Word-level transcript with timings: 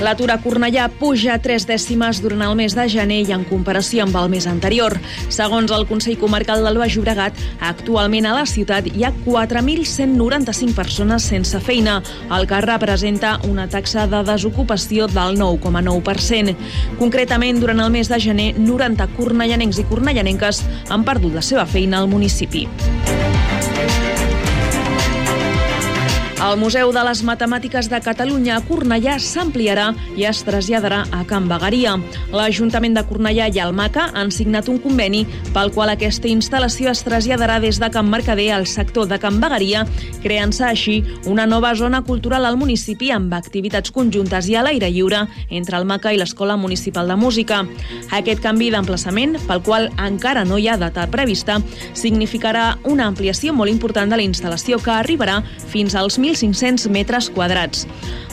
L'atur 0.00 0.30
a 0.32 0.38
Cornellà 0.40 0.86
puja 0.96 1.34
tres 1.44 1.66
dècimes 1.68 2.22
durant 2.24 2.40
el 2.46 2.54
mes 2.56 2.72
de 2.72 2.86
gener 2.88 3.18
i 3.28 3.34
en 3.36 3.42
comparació 3.44 4.06
amb 4.06 4.16
el 4.16 4.30
mes 4.32 4.46
anterior. 4.48 4.96
Segons 5.28 5.72
el 5.76 5.84
Consell 5.90 6.16
Comarcal 6.16 6.64
del 6.64 6.80
Baix 6.80 6.96
Llobregat, 6.96 7.36
actualment 7.68 8.30
a 8.30 8.32
la 8.38 8.46
ciutat 8.48 8.88
hi 8.88 9.04
ha 9.04 9.12
4.195 9.26 10.72
persones 10.78 11.28
sense 11.28 11.60
feina, 11.60 11.98
el 12.32 12.48
que 12.48 12.64
representa 12.64 13.36
una 13.50 13.68
taxa 13.68 14.06
de 14.08 14.24
desocupació 14.24 15.04
del 15.12 15.36
9,9%. 15.36 16.56
Concretament, 16.98 17.60
durant 17.60 17.84
el 17.84 17.92
mes 17.92 18.08
de 18.08 18.24
gener, 18.24 18.54
90 18.56 19.10
cornellanencs 19.18 19.84
i 19.84 19.88
cornellanenques 19.92 20.64
han 20.88 21.04
perdut 21.04 21.36
la 21.36 21.44
seva 21.44 21.68
feina 21.68 22.00
al 22.00 22.08
municipi. 22.08 22.64
El 26.40 26.56
Museu 26.56 26.88
de 26.88 27.02
les 27.04 27.20
Matemàtiques 27.20 27.90
de 27.92 27.98
Catalunya 28.00 28.54
a 28.56 28.62
Cornellà 28.64 29.18
s'ampliarà 29.20 29.90
i 30.16 30.22
es 30.24 30.38
traslladarà 30.40 31.02
a 31.12 31.18
Can 31.28 31.50
Bagaria. 31.50 31.98
L'Ajuntament 32.32 32.94
de 32.96 33.02
Cornellà 33.04 33.50
i 33.52 33.58
el 33.60 33.74
MACA 33.76 34.06
han 34.16 34.32
signat 34.32 34.70
un 34.72 34.78
conveni 34.80 35.26
pel 35.52 35.68
qual 35.74 35.92
aquesta 35.92 36.30
instal·lació 36.32 36.94
es 36.94 37.02
traslladarà 37.04 37.58
des 37.60 37.76
de 37.76 37.90
Can 37.92 38.08
Mercader 38.08 38.46
al 38.56 38.64
sector 38.66 39.04
de 39.10 39.18
Can 39.20 39.36
Bagaria, 39.42 39.82
creant-se 40.22 40.64
així 40.64 40.94
una 41.28 41.44
nova 41.44 41.74
zona 41.76 42.00
cultural 42.08 42.48
al 42.48 42.56
municipi 42.56 43.12
amb 43.12 43.36
activitats 43.36 43.92
conjuntes 43.92 44.48
i 44.48 44.56
a 44.56 44.64
l'aire 44.64 44.88
lliure 44.88 45.26
entre 45.50 45.76
el 45.76 45.84
MACA 45.84 46.14
i 46.16 46.22
l'Escola 46.22 46.56
Municipal 46.56 47.12
de 47.12 47.18
Música. 47.20 47.60
Aquest 48.16 48.40
canvi 48.40 48.70
d'emplaçament, 48.72 49.36
pel 49.44 49.60
qual 49.60 49.90
encara 50.00 50.48
no 50.48 50.56
hi 50.56 50.72
ha 50.72 50.80
data 50.80 51.04
prevista, 51.12 51.60
significarà 51.92 52.78
una 52.88 53.12
ampliació 53.12 53.52
molt 53.52 53.68
important 53.68 54.08
de 54.08 54.22
la 54.22 54.24
instal·lació 54.24 54.80
que 54.80 54.96
arribarà 54.96 55.42
fins 55.68 55.92
als 55.94 56.16
1.500 56.30 56.88
metres 56.90 57.30
quadrats. 57.34 57.86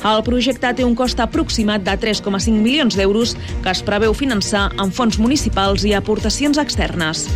El 0.06 0.24
projecte 0.24 0.74
té 0.78 0.86
un 0.86 0.96
cost 0.96 1.20
aproximat 1.24 1.84
de 1.86 1.98
3,5 1.98 2.54
milions 2.54 2.98
d'euros 2.98 3.36
que 3.64 3.74
es 3.74 3.84
preveu 3.86 4.14
finançar 4.14 4.70
amb 4.78 4.94
fons 4.94 5.20
municipals 5.22 5.86
i 5.88 5.96
aportacions 5.98 6.62
externes. 6.62 7.28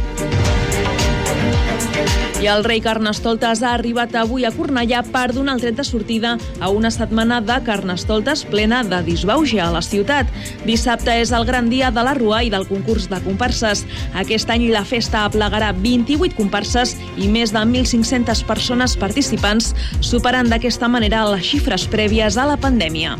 I 2.42 2.48
el 2.50 2.64
rei 2.66 2.80
Carnestoltes 2.82 3.60
ha 3.62 3.76
arribat 3.76 4.16
avui 4.18 4.48
a 4.48 4.52
Cornellà 4.56 5.04
per 5.14 5.28
donar 5.30 5.54
el 5.54 5.62
tret 5.62 5.76
de 5.78 5.84
sortida 5.86 6.32
a 6.58 6.72
una 6.74 6.90
setmana 6.90 7.38
de 7.46 7.60
Carnestoltes 7.62 8.42
plena 8.50 8.80
de 8.82 9.04
disbauja 9.06 9.68
a 9.68 9.76
la 9.76 9.84
ciutat. 9.86 10.32
Dissabte 10.66 11.14
és 11.22 11.30
el 11.38 11.46
gran 11.46 11.70
dia 11.70 11.92
de 11.94 12.02
la 12.02 12.16
Rua 12.18 12.42
i 12.42 12.50
del 12.50 12.66
concurs 12.66 13.06
de 13.12 13.22
comparses. 13.22 13.84
Aquest 14.18 14.50
any 14.50 14.66
la 14.74 14.82
festa 14.82 15.22
aplegarà 15.28 15.70
28 15.86 16.34
comparses 16.40 16.96
i 17.14 17.30
més 17.30 17.54
de 17.54 17.62
1.500 17.62 18.42
persones 18.50 18.98
participants, 18.98 19.76
superant 20.02 20.50
d'aquesta 20.50 20.90
manera 20.90 21.28
les 21.30 21.46
xifres 21.46 21.86
prèvies 21.94 22.42
a 22.42 22.50
la 22.50 22.58
pandèmia. 22.58 23.20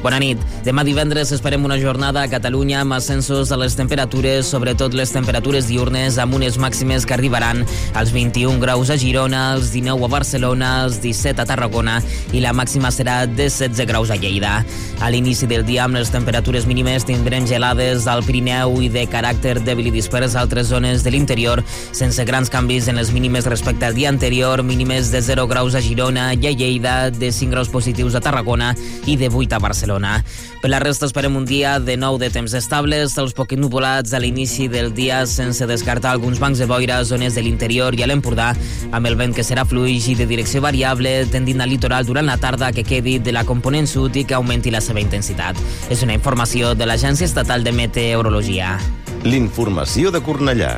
Bona 0.00 0.16
nit. 0.16 0.40
Demà 0.64 0.80
divendres 0.80 1.28
esperem 1.34 1.64
una 1.66 1.76
jornada 1.76 2.22
a 2.24 2.28
Catalunya 2.32 2.78
amb 2.80 2.94
ascensos 2.96 3.50
de 3.52 3.56
les 3.60 3.74
temperatures, 3.76 4.48
sobretot 4.48 4.94
les 4.96 5.10
temperatures 5.12 5.66
diurnes, 5.68 6.16
amb 6.16 6.38
unes 6.38 6.56
màximes 6.56 7.04
que 7.04 7.12
arribaran 7.12 7.66
als 7.92 8.12
21 8.14 8.62
graus 8.62 8.88
a 8.88 8.96
Girona, 8.96 9.42
als 9.52 9.74
19 9.74 10.06
a 10.06 10.08
Barcelona, 10.08 10.70
als 10.86 11.02
17 11.04 11.44
a 11.44 11.46
Tarragona 11.50 11.98
i 12.32 12.40
la 12.40 12.54
màxima 12.56 12.88
serà 12.88 13.26
de 13.28 13.50
16 13.50 13.84
graus 13.90 14.08
a 14.08 14.16
Lleida. 14.16 14.62
A 15.04 15.10
l'inici 15.12 15.48
del 15.50 15.66
dia, 15.68 15.84
amb 15.84 16.00
les 16.00 16.12
temperatures 16.12 16.64
mínimes, 16.64 17.04
tindrem 17.04 17.44
gelades 17.48 18.08
al 18.08 18.24
Pirineu 18.24 18.80
i 18.80 18.88
de 18.88 19.04
caràcter 19.04 19.58
dèbil 19.60 19.92
i 19.92 19.94
dispers 19.98 20.32
a 20.32 20.40
altres 20.46 20.72
zones 20.72 21.04
de 21.04 21.12
l'interior, 21.12 21.60
sense 21.92 22.24
grans 22.24 22.48
canvis 22.48 22.88
en 22.88 22.96
les 22.96 23.12
mínimes 23.12 23.48
respecte 23.52 23.84
al 23.84 24.00
dia 24.00 24.08
anterior, 24.08 24.64
mínimes 24.64 25.12
de 25.12 25.20
0 25.28 25.44
graus 25.52 25.76
a 25.76 25.84
Girona 25.84 26.32
i 26.32 26.48
a 26.48 26.56
Lleida, 26.56 26.98
de 27.12 27.32
5 27.32 27.52
graus 27.52 27.68
positius 27.68 28.16
a 28.16 28.24
Tarragona 28.24 28.72
i 29.04 29.20
de 29.20 29.28
8 29.28 29.60
a 29.60 29.64
Barcelona. 29.68 29.89
Barcelona. 29.90 30.24
Per 30.60 30.70
la 30.70 30.78
resta 30.78 31.06
esperem 31.06 31.36
un 31.36 31.46
dia 31.48 31.78
de 31.80 31.96
nou 31.96 32.18
de 32.18 32.28
temps 32.30 32.52
estables, 32.54 33.16
els 33.18 33.32
poc 33.34 33.54
nuvolats 33.56 34.12
a 34.12 34.20
l'inici 34.20 34.68
del 34.68 34.92
dia 34.94 35.24
sense 35.26 35.66
descartar 35.66 36.12
alguns 36.12 36.38
bancs 36.38 36.60
de 36.60 36.66
boira 36.68 36.98
a 36.98 37.04
zones 37.04 37.34
de 37.34 37.42
l'interior 37.42 37.94
i 37.96 38.02
a 38.04 38.06
l'Empordà, 38.06 38.52
amb 38.92 39.06
el 39.06 39.16
vent 39.16 39.34
que 39.34 39.44
serà 39.46 39.64
fluix 39.64 40.10
i 40.12 40.14
de 40.14 40.26
direcció 40.28 40.60
variable, 40.60 41.24
tendint 41.32 41.60
al 41.60 41.72
litoral 41.72 42.06
durant 42.06 42.28
la 42.28 42.38
tarda 42.38 42.72
que 42.72 42.84
quedi 42.84 43.18
de 43.18 43.32
la 43.32 43.44
component 43.44 43.88
sud 43.88 44.16
i 44.16 44.24
que 44.24 44.36
augmenti 44.36 44.70
la 44.70 44.82
seva 44.84 45.00
intensitat. 45.00 45.56
És 45.90 46.04
una 46.04 46.14
informació 46.14 46.74
de 46.74 46.86
l'Agència 46.86 47.26
Estatal 47.26 47.64
de 47.64 47.72
Meteorologia. 47.72 48.76
L'informació 49.24 50.12
de 50.12 50.20
Cornellà. 50.20 50.76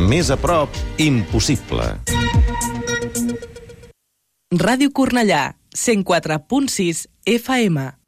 Més 0.00 0.30
a 0.30 0.36
prop, 0.38 0.74
impossible. 0.98 1.94
Ràdio 4.50 4.90
Cornellà, 4.90 5.54
104.6 5.76 7.06
FM. 7.38 7.99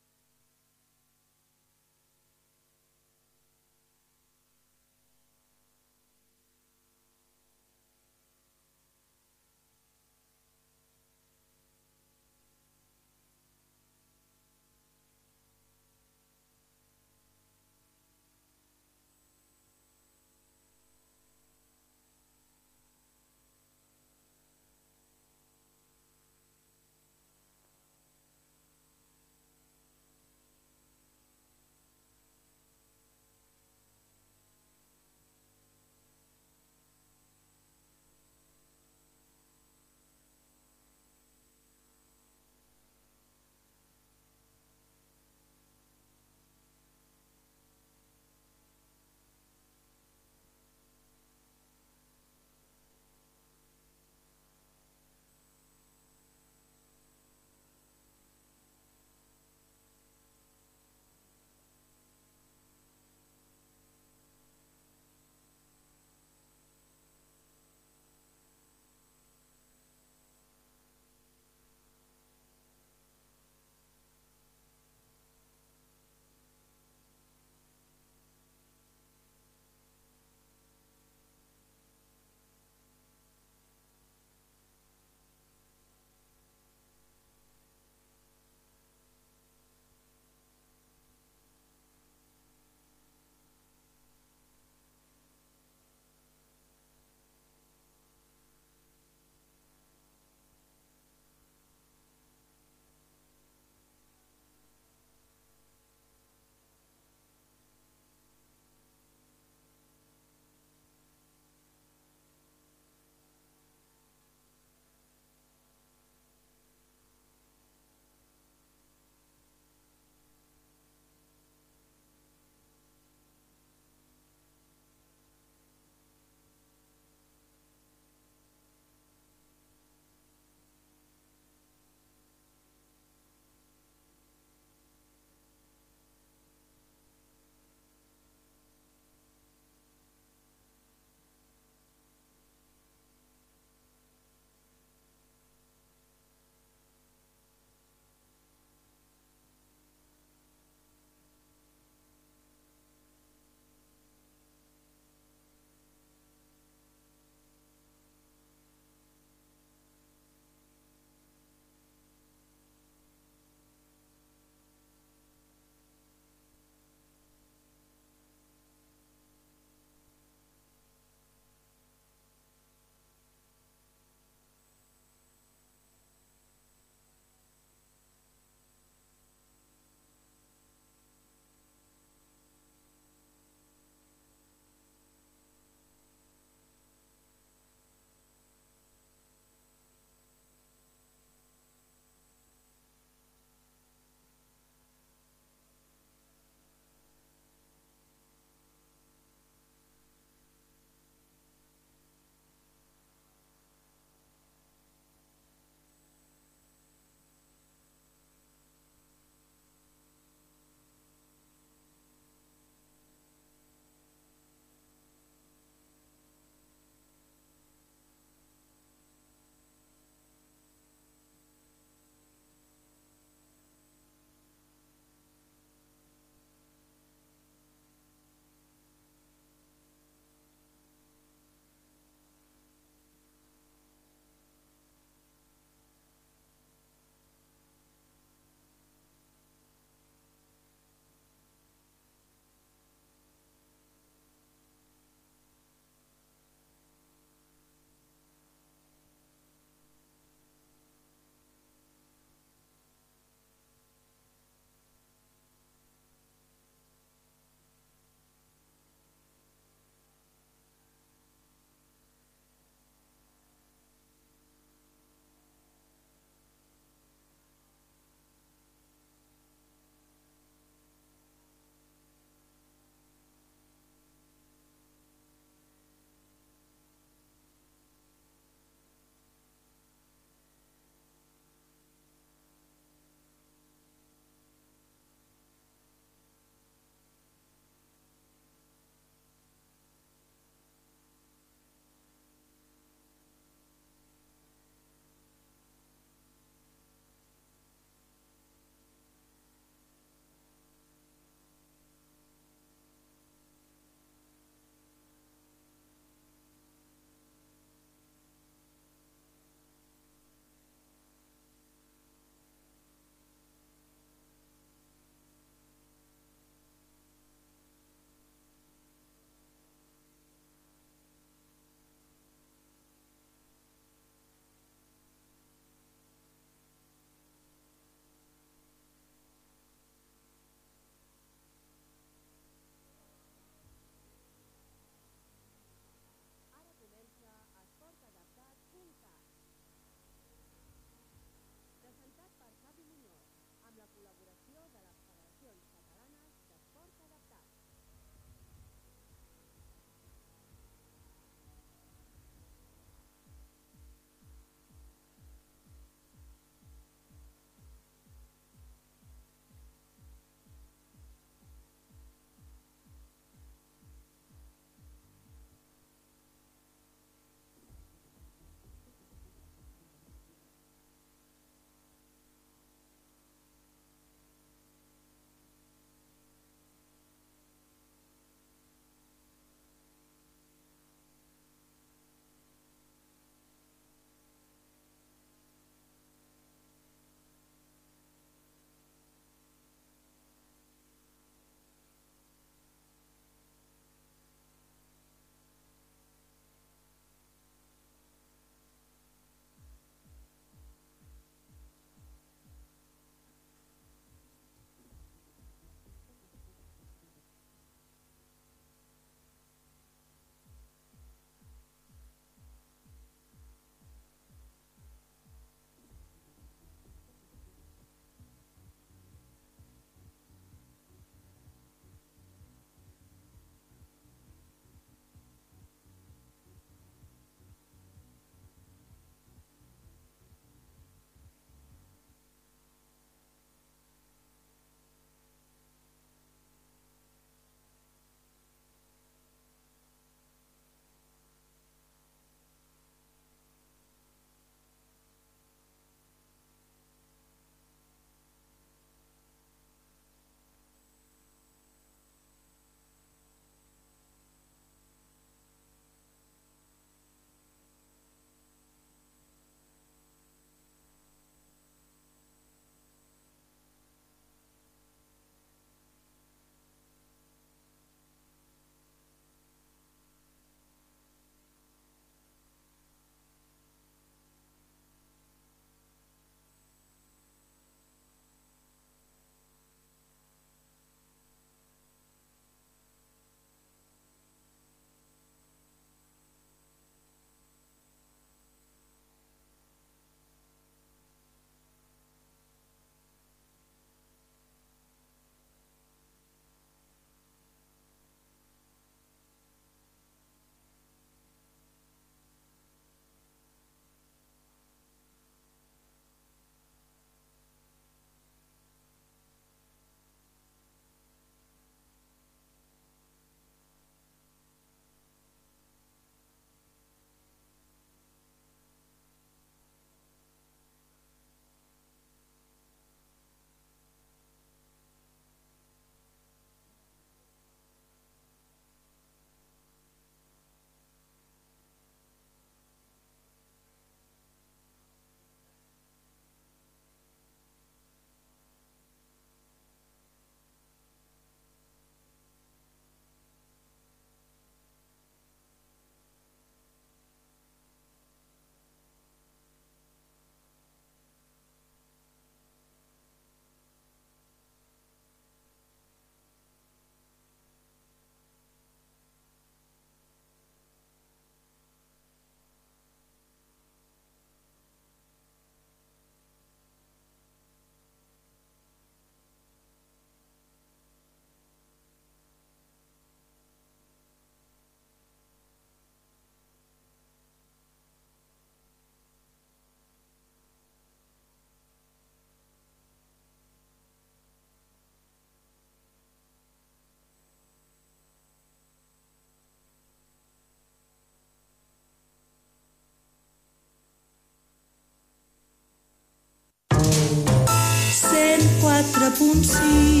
107.6 599.20 600.00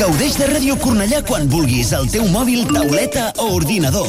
Gaudeix 0.00 0.38
de 0.40 0.46
Ràdio 0.48 0.78
Cornellà 0.80 1.20
quan 1.28 1.44
vulguis, 1.52 1.92
al 1.92 2.08
teu 2.08 2.24
mòbil, 2.32 2.64
tauleta 2.72 3.26
o 3.36 3.50
ordinador. 3.58 4.08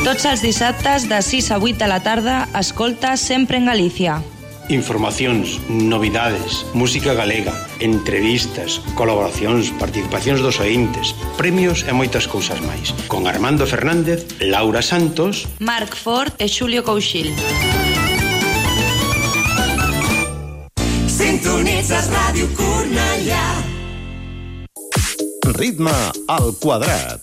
Tots 0.00 0.24
els 0.24 0.40
dissabtes 0.40 1.04
de 1.10 1.18
6 1.20 1.50
a 1.52 1.58
8 1.60 1.76
de 1.76 1.86
la 1.86 1.98
tarda, 2.00 2.48
escolta 2.58 3.18
sempre 3.20 3.58
en 3.58 3.66
Galícia. 3.66 4.22
Informacións, 4.72 5.60
novidades, 5.68 6.64
música 6.72 7.12
galega, 7.12 7.52
entrevistas, 7.80 8.80
colaboracións, 8.96 9.68
participacións 9.76 10.40
dos 10.40 10.56
ointes, 10.56 11.12
premios 11.36 11.84
e 11.84 11.92
moitas 11.92 12.24
cousas 12.24 12.64
máis. 12.64 12.96
Con 13.12 13.28
Armando 13.28 13.68
Fernández, 13.68 14.24
Laura 14.40 14.80
Santos, 14.80 15.44
Marc 15.60 15.92
Ford 15.92 16.32
e 16.40 16.48
Xulio 16.48 16.80
Couchil. 16.80 17.36
Sintonitzes 21.12 22.08
Ràdio 22.08 22.48
Cornellà. 22.56 23.46
Ritme 25.60 25.92
al 26.24 26.56
quadrat. 26.56 27.20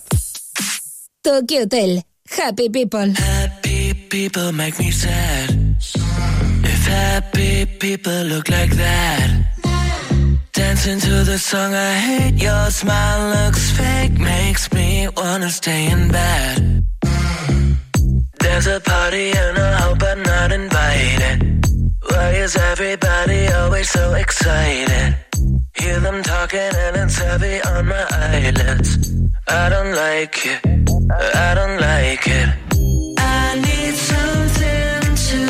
Tokyo 1.26 1.66
Hotel. 1.66 2.06
Happy 2.30 2.68
people. 2.68 3.10
Happy 3.10 3.94
people 4.08 4.52
make 4.52 4.78
me 4.78 4.90
sad. 4.90 5.50
If 6.64 6.86
happy 6.86 7.66
people 7.66 8.22
look 8.24 8.48
like 8.48 8.70
that. 8.70 9.44
Dancing 10.52 11.00
to 11.00 11.24
the 11.24 11.38
song 11.38 11.74
I 11.74 11.94
hate, 11.94 12.42
your 12.42 12.70
smile 12.70 13.44
looks 13.44 13.70
fake, 13.70 14.18
makes 14.18 14.70
me 14.72 15.08
wanna 15.16 15.50
stay 15.50 15.90
in 15.90 16.08
bed. 16.10 16.84
There's 18.40 18.66
a 18.66 18.80
party 18.80 19.30
and 19.30 19.58
I 19.58 19.72
hope 19.82 20.02
I'm 20.02 20.22
not 20.22 20.52
invited. 20.52 21.66
Why 22.10 22.30
is 22.44 22.56
everybody 22.56 23.48
always 23.48 23.88
so 23.88 24.14
excited? 24.14 25.16
Hear 25.80 26.00
them 26.00 26.22
talking 26.22 26.58
and 26.58 26.96
it's 26.96 27.18
heavy 27.18 27.60
on 27.62 27.86
my 27.86 28.06
eyelids. 28.10 29.12
I 29.46 29.68
don't 29.68 29.92
like 29.94 30.46
it. 30.46 30.60
I 31.36 31.54
don't 31.54 31.78
like 31.80 32.26
it. 32.26 32.48
I 33.18 33.54
need 33.66 33.94
something 33.94 35.14
to 35.28 35.40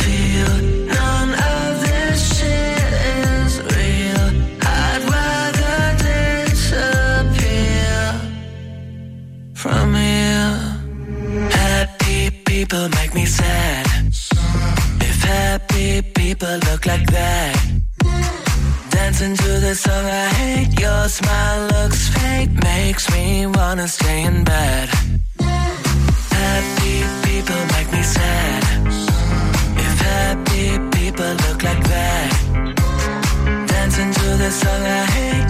feel. 0.00 0.54
None 0.86 1.32
of 1.34 1.80
this 1.86 2.18
shit 2.36 2.92
is 3.20 3.60
real. 3.76 4.26
I'd 4.62 5.02
rather 5.14 5.78
disappear 6.48 8.00
from 9.54 9.94
here. 9.94 10.56
Happy 11.50 12.30
people 12.44 12.88
make 12.88 13.12
me 13.14 13.26
sad. 13.26 13.86
If 15.00 15.22
happy 15.22 16.02
people 16.02 16.56
look 16.70 16.86
like 16.86 17.06
that. 17.10 17.54
Dancing 19.16 19.36
to 19.36 19.60
the 19.60 19.74
song 19.76 20.06
I 20.06 20.26
hate. 20.40 20.80
Your 20.80 21.08
smile 21.08 21.68
looks 21.68 22.08
fake, 22.08 22.50
makes 22.64 23.08
me 23.12 23.46
wanna 23.46 23.86
stay 23.86 24.24
in 24.24 24.42
bed. 24.42 24.88
Happy 26.42 26.96
people 27.22 27.60
make 27.76 27.92
me 27.92 28.02
sad. 28.02 28.62
If 29.86 30.00
happy 30.00 30.66
people 30.98 31.32
look 31.46 31.62
like 31.62 31.84
that. 31.94 32.30
Dancing 33.68 34.12
to 34.12 34.28
the 34.42 34.50
song 34.50 34.82
I 34.82 35.04
hate. 35.16 35.43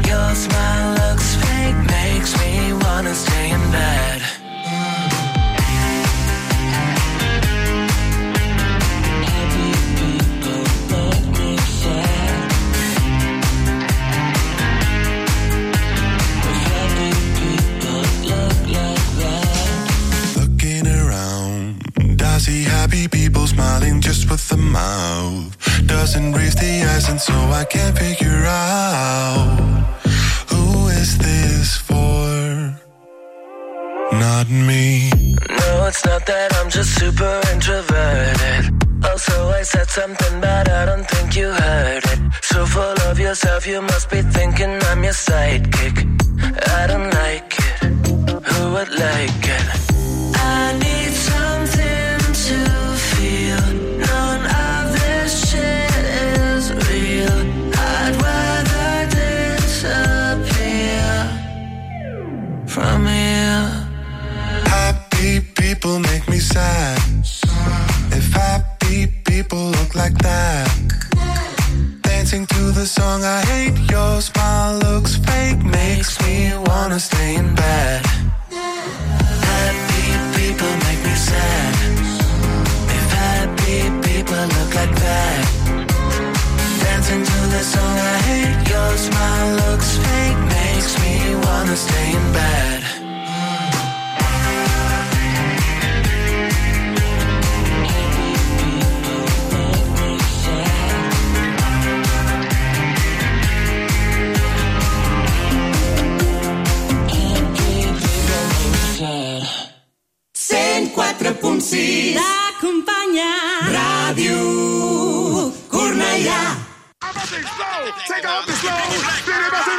Cornellà. 115.69 116.41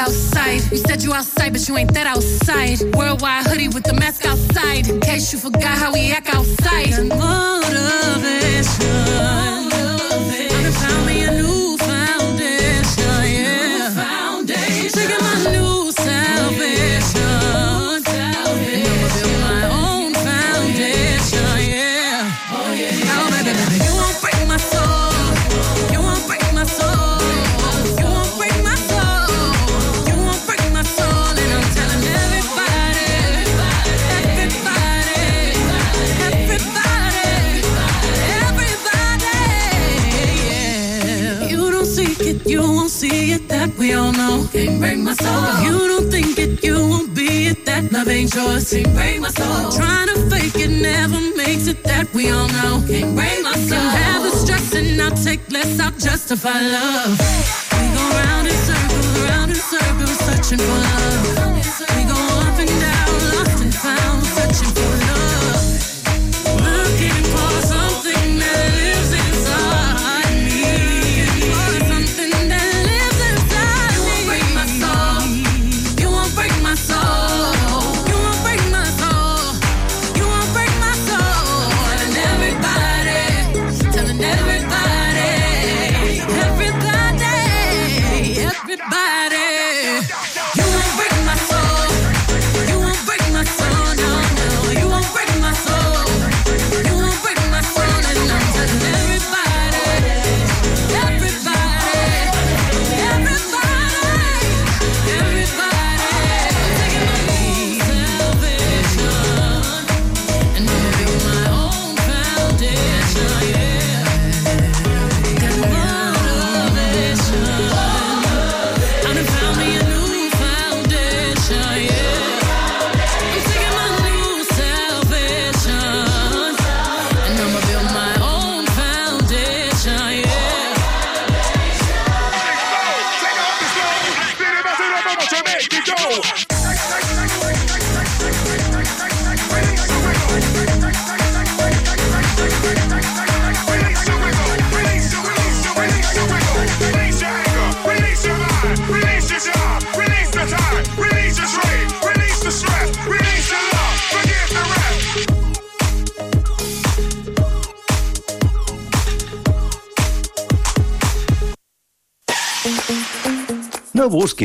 outside. 0.00 0.62
You 0.72 0.78
said 0.78 1.02
you 1.02 1.12
outside, 1.12 1.52
but 1.52 1.68
you 1.68 1.76
ain't 1.76 1.92
that 1.94 2.06
outside. 2.06 2.80
Worldwide 2.96 3.46
hoodie 3.46 3.68
with 3.68 3.84
the 3.84 3.92
mask 3.92 4.24
outside. 4.26 4.88
In 4.88 5.00
case 5.00 5.32
you 5.32 5.38
forgot 5.38 5.78
how 5.78 5.92
we 5.92 6.10
act 6.10 6.28
outside. 6.34 7.06
Motivation. 7.06 8.00
Sing, 44.60 44.78
bring 44.78 45.04
my 45.04 45.14
soul. 45.14 45.64
You 45.64 45.88
don't 45.88 46.10
think 46.10 46.38
it, 46.38 46.62
you 46.62 46.74
won't 46.74 47.14
be 47.14 47.46
it. 47.46 47.64
That 47.64 47.90
love 47.92 48.08
ain't 48.08 48.30
Can't 48.30 48.94
break 48.94 49.18
my 49.18 49.30
soul. 49.30 49.72
Trying 49.72 50.08
to 50.08 50.16
fake 50.28 50.56
it 50.66 50.72
never 50.82 51.18
makes 51.34 51.66
it. 51.66 51.82
That 51.84 52.12
we 52.12 52.30
all 52.30 52.48
know. 52.48 52.84
Can't 52.86 53.14
break 53.16 53.42
my 53.42 53.54
soul. 53.54 53.80
Can 53.80 54.02
have 54.04 54.22
the 54.22 54.32
stress 54.36 54.74
and 54.74 55.00
I'll 55.00 55.16
take 55.16 55.40
less. 55.50 55.80
I'll 55.80 55.92
justify 55.92 56.60
love. 56.60 57.16
We 57.72 57.84
go 57.96 58.04
round 58.20 58.48
in 58.48 58.58
circles, 58.68 59.08
round 59.28 59.50
in 59.50 59.56
circles, 59.56 60.18
searching 60.26 60.58
for 60.58 60.78
love. 60.88 61.49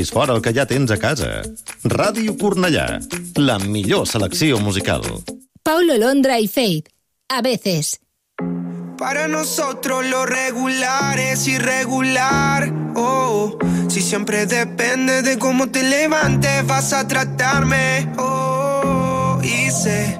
deixis 0.05 0.11
fora 0.13 0.35
el 0.35 0.41
que 0.41 0.53
ja 0.53 0.65
tens 0.65 0.91
casa. 0.99 1.41
Ràdio 1.83 2.35
Cornellà, 2.37 2.99
la 3.37 3.57
millor 3.59 4.05
selecció 4.07 4.59
musical. 4.59 5.01
Paulo 5.63 5.97
Londra 5.97 6.39
y 6.39 6.47
Faith, 6.47 6.89
a 7.29 7.41
veces. 7.41 7.99
Para 8.97 9.27
nosotros 9.27 10.05
lo 10.05 10.25
regular 10.25 11.19
es 11.19 11.47
irregular. 11.47 12.71
Oh, 12.95 13.57
si 13.89 14.01
siempre 14.01 14.45
depende 14.45 15.21
de 15.21 15.37
cómo 15.37 15.69
te 15.69 15.83
levantes, 15.83 16.65
vas 16.65 16.93
a 16.93 17.07
tratarme. 17.07 18.07
Oh, 18.17 19.39
y 19.43 19.69
sé 19.71 20.19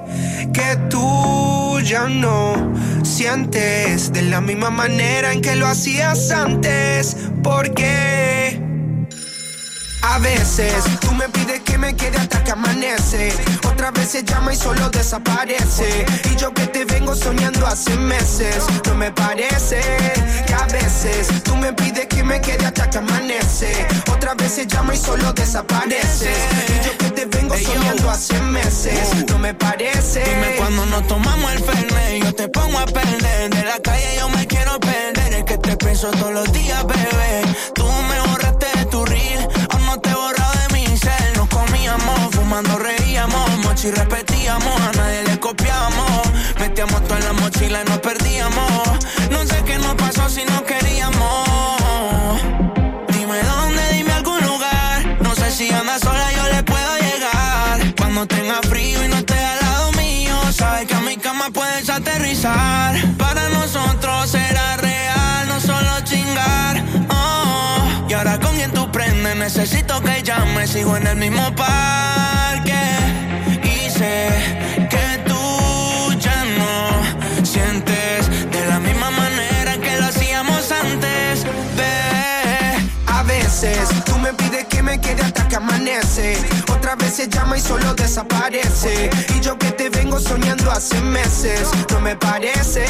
que 0.52 0.76
tú 0.90 1.80
ya 1.80 2.08
no 2.08 2.74
sientes 3.02 4.12
de 4.12 4.22
la 4.22 4.40
misma 4.40 4.70
manera 4.70 5.32
en 5.32 5.40
que 5.40 5.56
lo 5.56 5.66
hacías 5.66 6.30
antes. 6.30 7.16
Porque 7.42 8.60
a 10.06 10.18
veces 10.18 10.84
tú 11.00 11.12
me 11.12 11.28
pides 11.28 11.60
que 11.62 11.78
me 11.78 11.94
quede 11.94 12.16
hasta 12.18 12.42
que 12.42 12.52
amanece. 12.52 13.32
Otras 13.66 13.92
veces 13.92 14.24
llama 14.24 14.52
y 14.52 14.56
solo 14.56 14.88
desaparece. 14.90 16.06
Y 16.30 16.36
yo 16.36 16.52
que 16.52 16.66
te 16.66 16.84
vengo 16.84 17.14
soñando 17.14 17.66
hace 17.66 17.96
meses. 17.96 18.64
No 18.86 18.94
me 18.94 19.10
parece 19.10 19.80
que 20.46 20.54
a 20.54 20.66
veces 20.66 21.42
tú 21.42 21.56
me 21.56 21.72
pides 21.72 22.06
que 22.06 22.22
me 22.22 22.40
quede 22.40 22.66
hasta 22.66 22.88
que 22.88 22.98
amanece. 22.98 23.86
Otras 24.12 24.36
veces 24.36 24.66
llama 24.68 24.94
y 24.94 24.98
solo 24.98 25.32
desaparece. 25.32 26.30
Y 26.68 26.86
yo 26.86 26.98
que 26.98 27.10
te 27.10 27.26
vengo 27.26 27.56
soñando 27.56 28.10
hace 28.10 28.40
meses. 28.42 29.26
No 29.28 29.38
me 29.38 29.54
parece. 29.54 30.22
Dime 30.24 30.56
cuando 30.56 30.86
nos 30.86 31.06
tomamos 31.06 31.52
el 31.52 31.58
fernet, 31.64 32.24
yo 32.24 32.34
te 32.34 32.48
pongo 32.48 32.78
a 32.78 32.86
perder. 32.86 33.50
De 33.50 33.64
la 33.64 33.78
calle 33.80 34.16
yo 34.18 34.28
me 34.28 34.46
quiero 34.46 34.78
perder. 34.80 35.34
Es 35.34 35.44
que 35.44 35.58
te 35.58 35.76
pienso 35.76 36.10
todos 36.12 36.32
los 36.32 36.52
días, 36.52 36.86
bebé. 36.86 37.42
Tú 37.74 37.85
mochi 43.86 43.90
repetíamos, 43.90 44.80
a 44.80 44.92
nadie 44.92 45.22
le 45.24 45.38
copiábamos. 45.38 46.22
Metíamos 46.58 47.02
todo 47.04 47.18
en 47.18 47.24
la 47.24 47.32
mochila 47.34 47.82
y 47.82 47.88
nos 47.88 47.98
perdíamos. 47.98 48.98
No 49.30 49.46
sé 49.46 49.62
qué 49.64 49.78
nos 49.78 49.94
pasó 49.94 50.28
si 50.28 50.44
no 50.44 50.64
queríamos. 50.64 52.40
Dime 53.08 53.38
dónde, 53.42 53.82
dime 53.92 54.12
algún 54.12 54.40
lugar. 54.40 55.18
No 55.20 55.34
sé 55.34 55.50
si 55.50 55.70
andas 55.70 56.00
sola, 56.00 56.32
yo 56.32 56.48
le 56.54 56.62
puedo 56.62 56.96
llegar. 56.98 57.94
Cuando 57.96 58.26
tenga 58.26 58.60
frío 58.68 59.04
y 59.04 59.08
no 59.08 59.16
esté 59.16 59.38
al 59.38 59.60
lado 59.60 59.92
mío, 59.92 60.34
sabes 60.52 60.86
que 60.86 60.94
a 60.94 61.00
mi 61.00 61.16
cama 61.16 61.50
puedes 61.52 61.88
aterrizar. 61.88 62.94
Para 63.16 63.48
nosotros 63.50 64.30
será 64.30 64.76
real, 64.78 65.48
no 65.48 65.60
solo 65.60 66.00
chingar. 66.04 66.82
Oh. 67.10 68.06
Y 68.08 68.12
ahora 68.14 68.38
con 68.40 68.54
quien 68.56 68.72
tú 68.72 68.90
prendes, 68.90 69.36
necesito 69.36 70.00
que 70.00 70.22
llames. 70.22 70.70
Sigo 70.70 70.96
en 70.96 71.06
el 71.06 71.16
mismo 71.16 71.54
parque. 71.54 73.25
Que 74.88 75.18
tú 75.26 76.12
ya 76.18 76.44
no 76.58 77.44
sientes 77.44 78.28
de 78.50 78.66
la 78.68 78.78
misma 78.80 79.10
manera 79.10 79.78
que 79.78 79.96
lo 80.00 80.06
hacíamos 80.06 80.70
antes. 80.72 81.44
A 83.06 83.22
veces 83.22 83.88
tú 84.04 84.18
me 84.18 84.32
pides 84.34 84.66
que 84.66 84.82
me 84.82 85.00
quede 85.00 85.22
hasta 85.22 85.48
que 85.48 85.56
amanece. 85.56 86.36
Otras 86.72 86.96
veces 86.98 87.28
llama 87.30 87.56
y 87.56 87.60
solo 87.60 87.94
desaparece. 87.94 89.10
Y 89.34 89.40
yo 89.40 89.58
que 89.58 89.70
te 89.72 89.88
vengo 89.88 90.20
soñando 90.20 90.70
hace 90.70 91.00
meses. 91.00 91.68
No 91.90 92.00
me 92.00 92.14
parece 92.16 92.84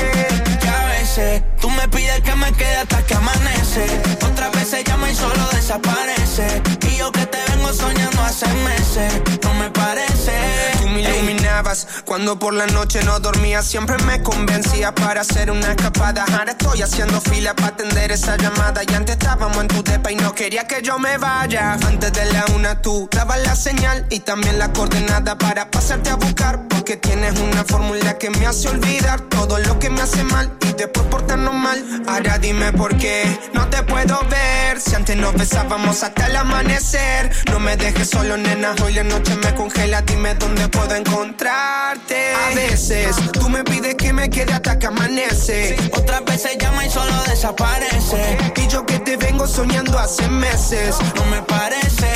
que 0.61 0.69
a 0.69 0.85
veces 0.87 1.43
tú 1.61 1.71
me 1.71 1.89
pides 1.89 2.21
que 2.21 2.35
me 2.35 2.53
quede 2.53 2.77
hasta 2.77 3.03
que 3.05 3.15
amanece. 3.15 3.87
Otras 4.31 4.53
veces 4.53 4.85
llama 4.85 5.11
y 5.11 5.15
solo 5.15 5.49
desaparece. 5.53 6.63
Y 6.91 6.97
yo 6.97 7.13
que 7.13 7.27
te 7.27 7.46
soñando 7.77 8.23
hace 8.23 8.47
meses. 8.47 9.13
No 9.43 9.55
me 9.55 9.71
parece. 9.71 10.33
Tú 10.81 10.89
me 10.89 11.03
iluminabas 11.03 11.87
cuando 12.05 12.39
por 12.39 12.55
la 12.55 12.67
noche 12.67 13.03
no 13.05 13.21
dormía. 13.21 13.63
Siempre 13.63 13.97
me 14.05 14.23
convencía 14.23 14.95
para 14.95 15.21
hacer 15.21 15.51
una 15.51 15.73
escapada. 15.73 16.25
Ahora 16.33 16.53
estoy 16.53 16.83
haciendo 16.83 17.21
fila 17.21 17.55
para 17.55 17.69
atender 17.69 18.13
esa 18.13 18.37
llamada. 18.37 18.83
Y 18.89 18.95
antes 18.95 19.17
estábamos 19.17 19.59
en 19.59 19.69
tu 19.69 19.83
depa 19.83 20.11
y 20.11 20.17
no 20.17 20.35
quería 20.35 20.67
que 20.67 20.83
yo 20.83 20.99
me 20.99 21.19
vaya. 21.19 21.75
Antes 21.75 22.13
de 22.13 22.25
la 22.33 22.45
una 22.55 22.81
tú 22.81 23.09
dabas 23.13 23.41
la 23.41 23.55
señal 23.55 24.07
y 24.11 24.21
también 24.21 24.59
la 24.59 24.73
coordenada 24.73 25.37
para 25.37 25.71
pasarte 25.71 26.11
a 26.11 26.17
buscar. 26.17 26.67
Porque 26.69 26.97
tienes 26.97 27.39
una 27.39 27.65
fórmula 27.65 28.17
que 28.19 28.31
me 28.31 28.47
hace 28.47 28.69
olvidar 28.69 29.21
todo 29.23 29.59
lo 29.59 29.79
que 29.79 29.91
me 29.91 30.03
hace 30.03 30.23
mal 30.25 30.51
y 30.63 30.73
después 30.73 31.07
portarnos 31.07 31.55
mal. 31.55 31.85
Ahora 32.09 32.39
dime 32.39 32.73
por 32.73 32.97
qué 32.97 33.25
no 33.53 33.69
te 33.69 33.83
puedo 33.83 34.19
ver. 34.31 34.81
Si 34.81 34.95
antes 34.95 35.17
nos 35.17 35.35
besábamos 35.35 36.03
hasta 36.03 36.27
el 36.27 36.37
amanecer. 36.37 37.33
No 37.51 37.59
me 37.59 37.66
dejes 37.75 38.11
solo, 38.11 38.37
nena. 38.37 38.75
Hoy 38.85 38.93
la 38.93 39.03
noche 39.03 39.35
me 39.43 39.53
congela. 39.55 40.03
Dime 40.03 40.35
dónde 40.35 40.69
puedo 40.69 40.95
encontrarte. 40.95 42.35
A 42.35 42.55
veces 42.55 43.17
tú 43.33 43.49
me 43.49 43.65
pides 43.65 43.97
que 43.97 44.13
me 44.13 44.31
quede 44.31 44.53
hasta 44.53 44.79
que 44.79 44.87
amanece. 44.87 45.77
Otras 45.93 46.25
veces 46.25 46.59
llama 46.59 46.87
y 46.87 46.91
solo 46.91 47.13
desaparece. 47.25 48.39
Y 48.57 48.69
yo 48.69 48.87
que 48.87 49.01
te 49.01 49.17
vengo 49.17 49.47
soñando 49.49 49.99
hace 49.99 50.29
meses. 50.29 50.95
No 51.17 51.25
me 51.27 51.43
parece 51.43 52.13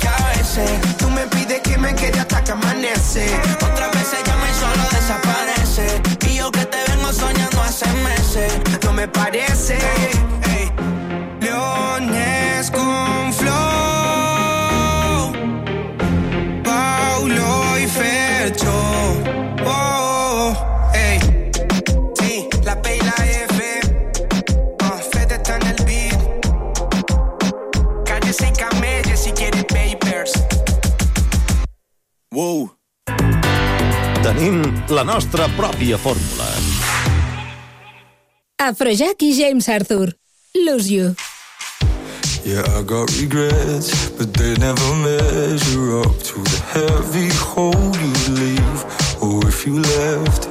que 0.00 0.08
a 0.08 0.28
veces 0.38 0.96
tú 0.96 1.10
me 1.10 1.26
pides 1.26 1.60
que 1.60 1.76
me 1.76 1.94
quede 1.94 2.20
hasta 2.20 2.42
que 2.42 2.52
amanece. 2.52 3.26
Otras 3.56 3.90
veces 3.92 4.20
llama 4.24 4.46
y 4.48 4.54
solo 4.54 4.88
desaparece. 4.92 6.02
Y 6.30 6.36
yo 6.38 6.50
que 6.50 6.64
te 6.64 6.78
vengo 6.90 7.12
soñando 7.12 7.60
hace 7.62 7.86
meses. 7.92 8.52
No 8.84 8.92
me 8.94 9.06
parece. 9.06 9.78
La 34.98 35.04
nostra 35.04 35.46
pròpia 35.56 35.96
fórmula. 35.96 36.46
Afrojack 38.56 39.22
i 39.22 39.32
James 39.32 39.68
Arthur. 39.68 40.12
Lose 40.66 40.90
You. 40.90 41.14
Yeah, 42.44 42.66
I 42.78 42.82
got 42.82 43.06
regrets, 43.20 44.10
but 44.18 44.34
they 44.34 44.54
never 44.58 44.88
measure 45.06 46.00
up 46.02 46.16
to 46.30 46.42
the 46.50 46.58
heavy 46.74 47.30
hole 47.30 47.92
you'd 48.02 48.28
leave. 48.42 48.80
Or 49.20 49.46
if 49.46 49.66
you 49.66 49.78
left, 49.78 50.48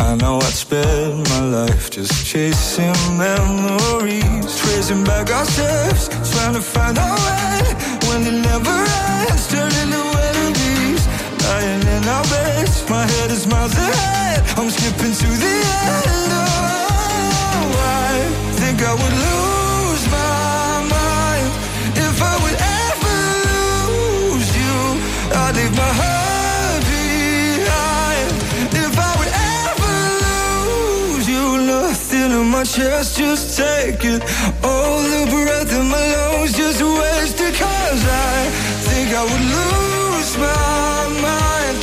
I 0.00 0.16
know 0.16 0.38
I'd 0.38 0.58
spend 0.66 1.28
my 1.28 1.42
life 1.58 1.88
just 1.90 2.26
chasing 2.26 2.98
memories, 3.16 4.50
tracing 4.62 5.04
back 5.04 5.30
our 5.30 5.46
steps, 5.46 6.08
trying 6.32 6.54
to 6.54 6.60
find 6.60 6.98
our 6.98 7.16
way 7.26 7.62
when 8.08 8.26
it 8.26 8.38
never 8.50 8.76
ends, 9.28 9.46
turning 9.46 9.85
lying 11.66 11.86
in 11.96 12.08
our 12.08 12.24
beds. 12.24 12.88
My 12.88 13.06
head 13.06 13.30
is 13.30 13.46
miles 13.46 13.74
ahead, 13.74 14.42
I'm 14.56 14.70
skipping 14.70 15.14
to 15.22 15.28
the 15.44 15.56
end. 15.94 16.32
Oh, 16.38 17.70
I 18.08 18.16
think 18.58 18.82
I 18.82 18.92
would 19.00 19.16
lose 19.26 20.04
my 20.10 20.82
mind 20.94 21.50
if 22.06 22.16
I 22.22 22.34
would 22.42 22.58
ever 22.82 23.18
lose 23.48 24.48
you. 24.60 24.76
I'd 25.40 25.54
leave 25.56 25.74
my 25.84 25.92
heart 26.00 26.82
behind 26.94 28.28
if 28.84 28.94
I 29.08 29.12
would 29.18 29.32
ever 29.58 29.94
lose 30.26 31.26
you. 31.28 31.44
Nothing 31.74 32.30
in 32.40 32.46
my 32.50 32.64
chest, 32.64 33.18
just 33.18 33.56
take 33.58 34.04
it. 34.04 34.22
All 34.62 34.98
the 35.12 35.22
breath 35.32 35.72
in 35.72 35.86
my 35.88 36.04
lungs, 36.14 36.52
just 36.52 36.80
waste 36.82 37.40
it. 37.40 37.54
Cause 37.54 38.02
I 38.06 38.50
think 38.86 39.08
I 39.14 39.22
would 39.24 39.46
lose 39.54 39.95
my 40.38 41.08
mind 41.22 41.76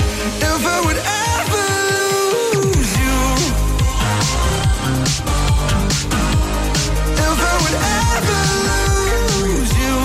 if 0.50 0.62
I 0.66 0.78
would 0.86 0.98
ever 0.98 1.66
lose 1.92 2.92
you. 3.04 3.20
If 7.26 7.39
I 7.52 7.56
would 7.63 7.78
ever 8.06 8.42
lose 8.70 9.74
you. 9.84 9.98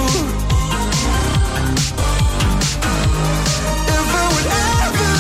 If 3.97 4.09
I 4.21 4.25
would 4.35 4.49
ever 4.71 5.13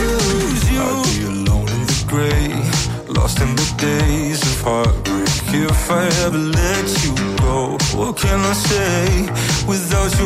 lose 0.00 0.64
you. 0.74 0.84
I'd 0.84 1.04
be 1.08 1.24
alone 1.24 1.68
in 1.68 1.82
the 1.86 1.98
grey, 2.06 2.48
lost 3.08 3.40
in 3.40 3.50
the 3.56 3.68
days 3.78 4.40
of 4.42 4.60
heartbreak. 4.62 5.28
If 5.50 5.90
I 5.90 6.04
ever 6.24 6.38
let 6.38 6.86
you 7.04 7.12
go, 7.38 7.78
what 7.96 8.16
can 8.18 8.40
I 8.40 8.52
say? 8.52 9.28
Without 9.66 10.17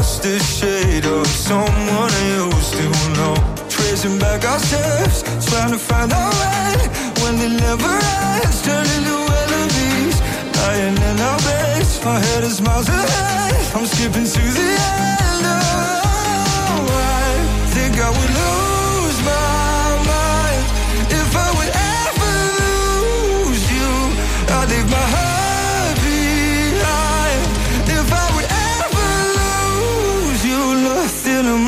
just 0.00 0.24
a 0.24 0.38
shade 0.38 1.04
of 1.04 1.26
someone 1.26 2.10
I 2.10 2.24
used 2.40 2.72
to 2.72 2.86
know. 3.16 3.34
Tracing 3.68 4.18
back 4.18 4.42
our 4.46 4.58
steps, 4.58 5.22
trying 5.50 5.72
to 5.72 5.78
find 5.78 6.10
our 6.10 6.32
way 6.40 6.72
when 7.20 7.34
it 7.46 7.52
never 7.60 7.92
ends, 8.32 8.62
turning 8.62 9.04
to 9.08 9.16
enemies. 9.44 10.16
Lying 10.56 10.96
in 10.96 11.16
our 11.28 11.38
beds, 11.40 12.02
my 12.02 12.18
head 12.18 12.44
is 12.44 12.62
miles 12.62 12.88
ahead. 12.88 13.76
I'm 13.76 13.84
skipping 13.84 14.24
to 14.24 14.42
the 14.58 14.68
end. 15.04 15.44
Oh, 16.72 16.86
I 17.20 17.36
think 17.74 17.92
I 18.00 18.08
would 18.16 18.32
lose 18.40 19.18
my 19.28 19.59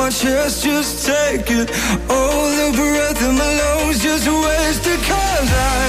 my 0.03 0.11
chest, 0.11 0.65
just 0.65 1.07
take 1.07 1.49
it. 1.49 1.71
All 2.11 2.47
the 2.59 2.69
breath 2.75 3.23
in 3.23 3.37
my 3.37 3.51
lungs 3.61 4.03
just 4.03 4.27
wasted. 4.27 4.99
Cause 5.11 5.51
I 5.75 5.83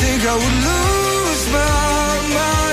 think 0.00 0.20
I 0.24 0.34
would 0.42 0.58
lose 0.68 1.44
my 1.52 2.34
mind 2.34 2.67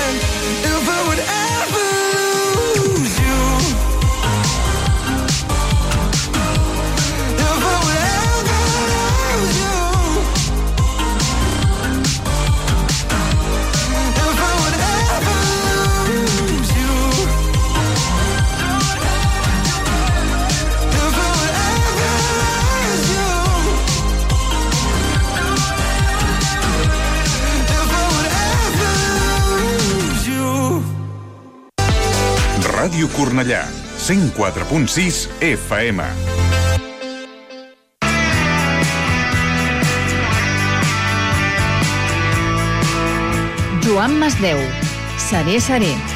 Ràdio 32.96 33.10
Cornellà, 33.12 33.66
104.6 34.00 35.28
FM. 35.44 36.00
Joan 43.84 44.16
Masdeu. 44.16 44.64
Seré, 45.20 45.60
seré. 45.60 45.92
Gràcies 45.92 46.15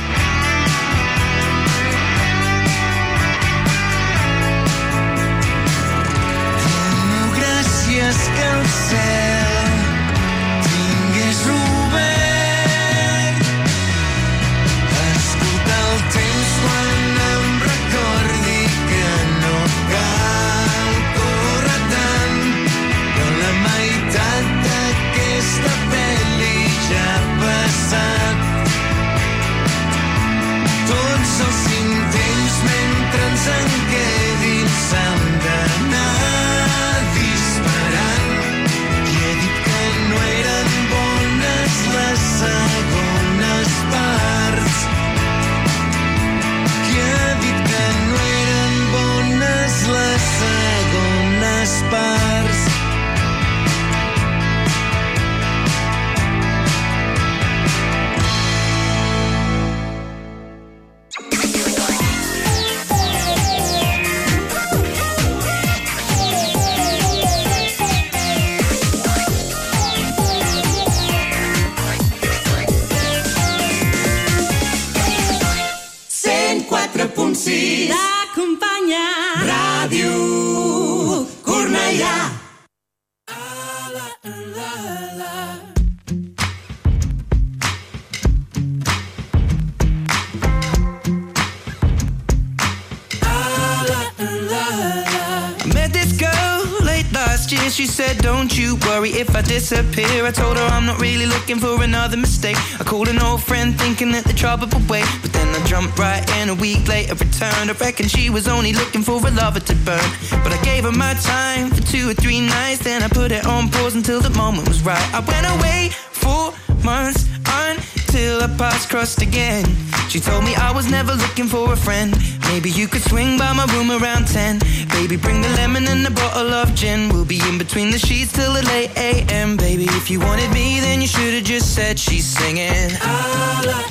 really 101.00 101.26
looking 101.26 101.58
for 101.58 101.82
another 101.84 102.18
mistake. 102.18 102.58
I 102.80 102.84
called 102.84 103.08
an 103.08 103.20
old 103.20 103.42
friend 103.42 103.78
thinking 103.80 104.12
that 104.12 104.26
the 104.26 104.34
trouble 104.34 104.68
would 104.74 104.90
wait. 104.90 105.08
But 105.22 105.32
then 105.34 105.48
I 105.56 105.66
jumped 105.66 105.98
right 105.98 106.24
in 106.38 106.50
a 106.50 106.56
week 106.56 106.88
later, 106.88 107.16
returned. 107.16 107.70
I 107.70 107.74
reckon 107.80 108.08
she 108.08 108.30
was 108.30 108.48
only 108.48 108.74
looking 108.74 109.02
for 109.02 109.16
a 109.26 109.32
lover 109.32 109.60
to 109.62 109.76
burn. 109.88 110.10
But 110.44 110.52
I 110.52 110.62
gave 110.64 110.84
her 110.84 110.92
my 110.92 111.14
time 111.16 111.70
for 111.70 111.82
two 111.82 112.10
or 112.10 112.14
three 112.14 112.42
nights. 112.42 112.80
Then 112.84 113.04
I 113.04 113.08
put 113.08 113.32
it 113.32 113.46
on 113.46 113.70
pause 113.70 113.96
until 113.96 114.22
the 114.22 114.32
moment 114.32 114.68
was 114.68 114.82
right. 114.84 115.08
I 115.14 115.20
went 115.20 115.48
away 115.58 115.90
for 116.12 116.54
months 116.84 117.28
until 117.48 118.42
our 118.42 118.58
paths 118.58 118.86
crossed 118.86 119.22
again. 119.22 119.89
She 120.10 120.20
told 120.20 120.44
me 120.44 120.56
I 120.56 120.72
was 120.72 120.90
never 120.90 121.14
looking 121.14 121.48
for 121.48 121.72
a 121.72 121.76
friend. 121.76 122.18
Maybe 122.50 122.72
you 122.72 122.88
could 122.88 123.04
swing 123.04 123.38
by 123.38 123.54
my 123.54 123.66
room 123.76 123.92
around 123.92 124.28
10. 124.28 124.58
Baby, 124.90 125.18
bring 125.18 125.42
the 125.42 125.50
lemon 125.50 125.88
and 125.88 126.06
a 126.08 126.10
bottle 126.10 126.52
of 126.52 126.74
gin. 126.74 127.10
We'll 127.10 127.26
be 127.26 127.40
in 127.48 127.60
between 127.60 127.92
the 127.92 128.00
sheets 128.00 128.34
till 128.34 128.52
the 128.54 128.64
late 128.64 128.90
AM. 128.98 129.56
Baby, 129.56 129.86
if 129.86 130.10
you 130.10 130.20
wanted 130.20 130.52
me, 130.52 130.80
then 130.80 131.00
you 131.00 131.08
should 131.08 131.36
have 131.36 131.44
just 131.44 131.76
said 131.76 132.00
she's 132.00 132.26
singing. 132.26 132.90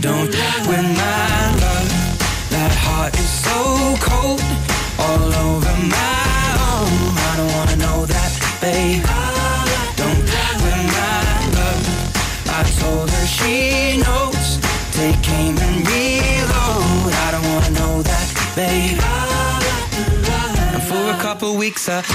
Don't 0.01 0.35
win 0.67 0.87
my 0.99 1.55
love. 1.63 1.89
That 2.51 2.75
heart 2.75 3.15
is 3.15 3.31
so 3.47 3.95
cold. 4.03 4.43
All 4.99 5.38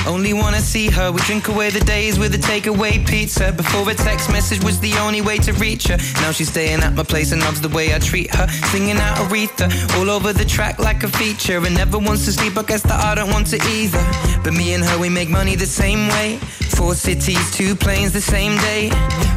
only 0.08 0.34
wanna 0.34 0.62
see 0.62 0.90
her. 0.90 1.12
We 1.12 1.22
drink 1.22 1.48
away 1.48 1.70
the 1.70 1.80
days 1.82 2.20
with 2.20 2.34
a 2.36 2.38
takeaway 2.38 3.06
pizza. 3.08 3.52
Before 3.52 3.90
a 3.90 3.94
text 3.94 4.32
message 4.32 4.64
was 4.64 4.80
the 4.80 4.94
only 4.96 5.22
way 5.22 5.38
to 5.38 5.54
reach 5.54 5.88
her. 5.88 5.98
Now 6.22 6.32
she's 6.32 6.50
staying 6.50 6.82
at 6.82 6.94
my 6.94 7.04
place 7.04 7.32
and 7.32 7.42
loves 7.42 7.62
the 7.62 7.70
way 7.70 7.94
I 7.94 8.00
treat 8.00 8.34
her. 8.36 8.48
Singing 8.72 8.98
out 8.98 9.18
Aretha 9.18 9.68
all 9.98 10.10
over 10.10 10.34
the 10.34 10.46
track 10.46 10.80
like 10.80 11.04
a 11.04 11.08
feature. 11.08 11.58
And 11.66 11.76
never 11.76 11.98
wants 11.98 12.26
to 12.26 12.32
sleep, 12.32 12.58
I 12.58 12.64
guess 12.64 12.84
that 12.84 13.00
I 13.00 13.16
don't 13.16 13.32
want 13.32 13.48
to 13.48 13.58
either. 13.70 14.04
But 14.44 14.54
me 14.54 14.74
and 14.74 14.84
her, 14.84 14.98
we 15.00 15.10
make 15.10 15.30
money 15.30 15.56
the 15.56 15.66
same 15.66 16.08
way. 16.10 16.38
Four 16.78 16.96
cities, 16.96 17.52
two 17.52 17.76
planes 17.76 18.14
the 18.14 18.22
same 18.22 18.58
day. 18.58 18.90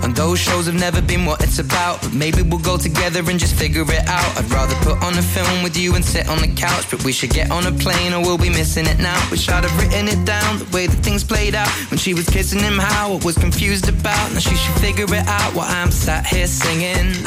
And 0.02 0.14
those 0.14 0.38
shows 0.38 0.66
have 0.66 0.74
never 0.74 1.02
been 1.02 1.24
what 1.24 1.42
it's 1.42 1.59
about. 1.59 2.00
But 2.02 2.14
maybe 2.14 2.42
we'll 2.42 2.66
go 2.72 2.76
together 2.76 3.20
and 3.30 3.38
just 3.38 3.54
figure 3.54 3.82
it 3.82 4.06
out. 4.09 4.30
I'd 4.38 4.50
rather 4.50 4.74
put 4.76 5.02
on 5.02 5.18
a 5.18 5.22
film 5.22 5.62
with 5.62 5.76
you 5.76 5.94
and 5.94 6.04
sit 6.04 6.28
on 6.28 6.38
the 6.38 6.48
couch. 6.48 6.90
But 6.90 7.04
we 7.04 7.12
should 7.12 7.30
get 7.30 7.50
on 7.50 7.66
a 7.66 7.72
plane 7.72 8.12
or 8.14 8.20
we'll 8.20 8.38
be 8.38 8.50
missing 8.50 8.87
it 8.87 8.98
now. 8.98 9.18
Wish 9.30 9.48
I'd 9.48 9.64
have 9.64 9.76
written 9.78 10.09
it 10.09 10.24
down 10.24 10.36
the 10.59 10.68
way 10.72 10.87
that 10.87 10.96
things 11.05 11.25
played 11.25 11.55
out. 11.55 11.68
When 11.90 11.99
she 11.99 12.14
was 12.14 12.29
kissing 12.29 12.61
him, 12.61 12.79
how 12.79 13.14
I 13.14 13.25
was 13.25 13.37
confused 13.37 13.88
about. 13.88 14.33
Now 14.33 14.40
she 14.40 14.55
should 14.55 14.79
figure 14.81 15.05
it 15.05 15.27
out 15.27 15.55
while 15.55 15.68
I'm 15.68 15.90
sat 15.90 16.27
here 16.27 16.46
singing. 16.46 17.22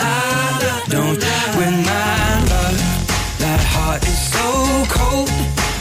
Don't 0.88 1.20
win 1.58 1.76
my 1.86 2.30
love. 2.52 2.78
That 3.40 3.62
heart 3.74 4.02
is 4.04 4.20
so 4.36 4.48
cold. 4.90 5.30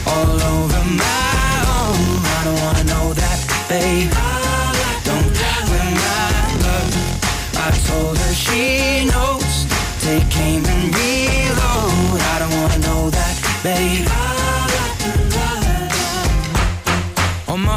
All 0.06 0.40
over 0.54 0.82
my 0.96 1.52
own. 1.78 2.00
I 2.36 2.40
don't 2.44 2.60
wanna 2.64 2.84
know 2.92 3.12
that, 3.14 3.38
babe. 3.68 4.10
Don't 5.04 5.32
win 5.70 5.88
my 6.06 6.32
love. 6.64 6.92
I 7.56 7.70
told 7.88 8.16
her 8.16 8.34
she 8.34 9.06
knows. 9.06 9.66
Take 10.00 10.30
aim 10.38 10.64
and 10.64 10.84
reload. 10.94 12.20
I 12.32 12.36
don't 12.40 12.54
wanna 12.60 12.78
know 12.78 13.10
that, 13.10 13.34
babe. 13.62 14.17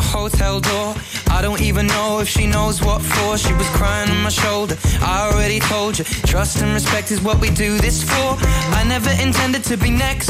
My 0.02 0.08
hotel 0.08 0.60
door, 0.60 0.96
I 1.30 1.42
I 1.42 1.42
don't 1.42 1.62
even 1.62 1.88
know 1.88 2.20
if 2.20 2.28
she 2.28 2.46
knows 2.46 2.82
what 2.82 3.02
for. 3.02 3.38
She 3.38 3.54
was 3.54 3.68
crying 3.70 4.10
on 4.10 4.22
my 4.22 4.30
shoulder. 4.30 4.78
I 5.02 5.28
already 5.28 5.60
told 5.60 5.98
you, 5.98 6.06
trust 6.06 6.62
and 6.62 6.74
respect 6.74 7.12
is 7.12 7.22
what 7.22 7.40
we 7.40 7.50
do 7.50 7.78
this 7.78 8.04
for. 8.04 8.38
I 8.80 8.84
never 8.88 9.10
intended 9.10 9.64
to 9.66 9.78
be 9.78 9.90
next. 9.90 10.30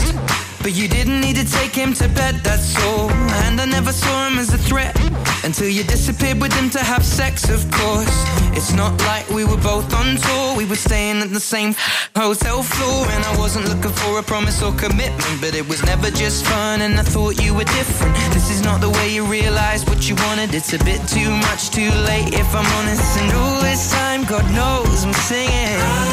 But 0.63 0.75
you 0.75 0.87
didn't 0.87 1.21
need 1.21 1.37
to 1.37 1.45
take 1.45 1.73
him 1.73 1.93
to 1.95 2.07
bed, 2.09 2.35
that's 2.43 2.77
all. 2.85 3.09
And 3.45 3.59
I 3.59 3.65
never 3.65 3.91
saw 3.91 4.27
him 4.27 4.37
as 4.37 4.53
a 4.53 4.59
threat 4.59 4.95
until 5.43 5.67
you 5.67 5.83
disappeared 5.83 6.39
with 6.39 6.53
him 6.53 6.69
to 6.69 6.79
have 6.79 7.03
sex, 7.03 7.49
of 7.49 7.59
course. 7.71 8.17
It's 8.53 8.71
not 8.71 8.93
like 9.09 9.27
we 9.29 9.43
were 9.43 9.57
both 9.57 9.91
on 9.93 10.17
tour, 10.17 10.55
we 10.55 10.65
were 10.65 10.75
staying 10.75 11.17
at 11.17 11.31
the 11.31 11.39
same 11.39 11.73
hotel 12.15 12.61
floor. 12.61 13.07
And 13.09 13.23
I 13.25 13.37
wasn't 13.39 13.69
looking 13.69 13.91
for 13.91 14.19
a 14.19 14.23
promise 14.23 14.61
or 14.61 14.71
commitment, 14.73 15.41
but 15.41 15.55
it 15.55 15.67
was 15.67 15.83
never 15.83 16.11
just 16.11 16.45
fun. 16.45 16.81
And 16.81 16.93
I 16.99 17.03
thought 17.03 17.41
you 17.41 17.55
were 17.55 17.69
different. 17.79 18.15
This 18.31 18.51
is 18.51 18.61
not 18.61 18.81
the 18.81 18.89
way 18.91 19.11
you 19.13 19.25
realized 19.25 19.89
what 19.89 20.07
you 20.07 20.15
wanted. 20.27 20.53
It's 20.53 20.73
a 20.73 20.83
bit 20.85 21.01
too 21.07 21.31
much, 21.47 21.71
too 21.71 21.89
late, 22.05 22.33
if 22.33 22.53
I'm 22.53 22.69
honest. 22.77 23.17
And 23.19 23.33
all 23.33 23.61
this 23.61 23.91
time, 23.91 24.25
God 24.25 24.45
knows 24.53 25.03
I'm 25.03 25.13
singing. 25.13 26.10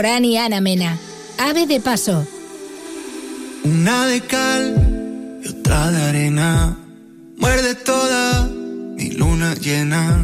Alborán 0.00 0.24
y 0.24 0.38
Ana 0.38 0.62
Mena. 0.62 0.98
Ave 1.36 1.66
de 1.66 1.78
paso. 1.78 2.26
Una 3.64 4.06
de 4.06 4.22
cal 4.22 5.40
y 5.44 5.48
otra 5.48 5.90
de 5.90 6.02
arena. 6.04 6.74
Muerde 7.36 7.74
toda 7.74 8.46
mi 8.46 9.10
luna 9.10 9.54
llena. 9.56 10.22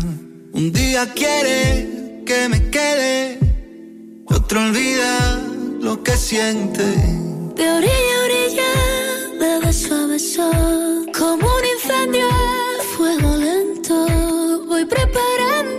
Un 0.54 0.72
día 0.72 1.12
quiere 1.12 2.22
que 2.24 2.48
me 2.48 2.70
quede. 2.70 3.38
y 3.38 4.34
Otro 4.34 4.62
olvida 4.62 5.42
lo 5.82 6.02
que 6.02 6.16
siente. 6.16 6.86
De 7.56 7.70
orilla 7.78 8.14
a 8.16 8.24
orilla, 8.24 8.72
de 9.40 9.66
beso 9.66 9.94
a 9.94 10.06
beso, 10.06 10.50
como 11.18 11.44
un 11.58 11.64
incendio 11.74 12.26
a 12.26 12.82
fuego 12.96 13.36
lento. 13.36 14.06
Voy 14.68 14.86
preparando 14.86 15.75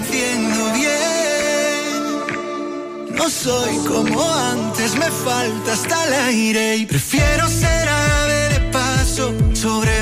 haciendo 0.00 0.72
bien. 0.72 1.94
No 3.16 3.28
soy 3.28 3.76
como 3.86 4.22
antes, 4.34 4.96
me 4.96 5.10
falta 5.10 5.72
hasta 5.72 6.06
el 6.06 6.14
aire 6.28 6.76
y 6.76 6.86
prefiero 6.86 7.48
ser 7.48 7.88
ave 7.88 8.48
de 8.54 8.60
paso, 8.72 9.34
sobrevolar 9.52 9.99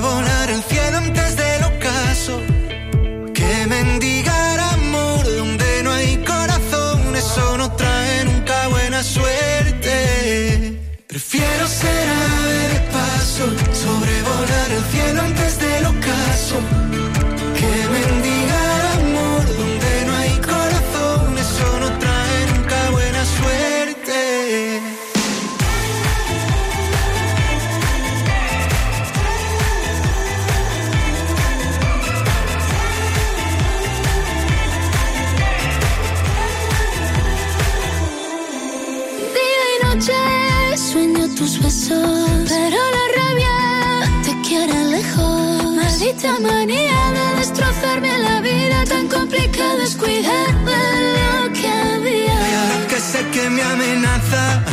Maldita 46.19 46.41
manía 46.41 47.13
de 47.13 47.37
destrozarme 47.39 48.19
la 48.19 48.41
vida, 48.41 48.85
tan 48.89 49.07
complicado 49.07 49.81
es 49.83 49.95
cuidar 49.95 50.53
de 50.65 50.77
lo 51.17 51.53
que 51.53 51.69
había. 51.69 52.87
Que 52.89 52.99
sé 52.99 53.25
que 53.31 53.49
me 53.49 53.63
amenaza 53.63 54.65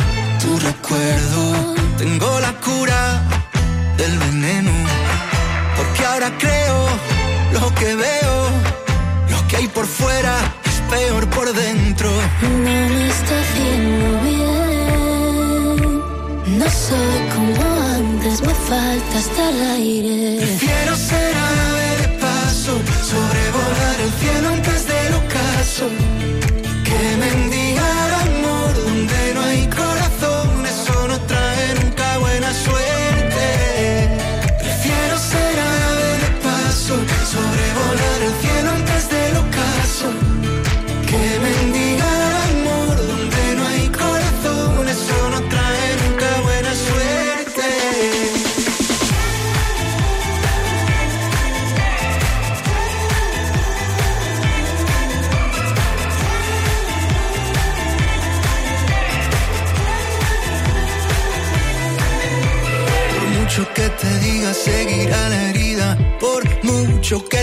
tu 0.42 0.58
recuerdo, 0.58 1.74
tengo 1.98 2.40
la 2.40 2.52
cura 2.54 3.22
del 3.96 4.18
veneno. 4.18 4.72
Porque 5.76 6.04
ahora 6.04 6.36
creo 6.36 6.88
lo 7.52 7.72
que 7.76 7.94
veo, 7.94 8.50
lo 9.30 9.46
que 9.46 9.56
hay 9.56 9.68
por 9.68 9.86
fuera 9.86 10.36
es 10.64 10.80
peor 10.90 11.28
por 11.30 11.52
dentro. 11.52 12.10
No 12.42 12.58
me 12.58 13.08
está 13.08 13.40
haciendo 13.40 14.20
bien. 14.22 14.46
No 16.58 16.68
soy 16.70 17.20
como 17.34 17.54
antes, 17.94 18.40
me 18.40 18.54
falta 18.54 19.18
hasta 19.18 19.50
el 19.50 19.62
aire. 19.76 20.55
Prefiero 21.08 21.45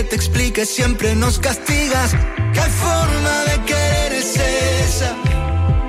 te 0.04 0.16
explique, 0.16 0.66
siempre 0.66 1.14
nos 1.14 1.38
castigas. 1.38 2.12
¿Qué 2.52 2.60
forma 2.60 3.44
de 3.48 3.64
querer 3.64 4.12
es 4.12 4.36
esa? 4.36 5.16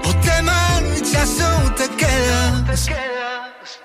O 0.03 0.15
te 0.15 0.41
marchas 0.41 1.31
o 1.41 1.71
te 1.73 1.87
quedas. 1.95 2.89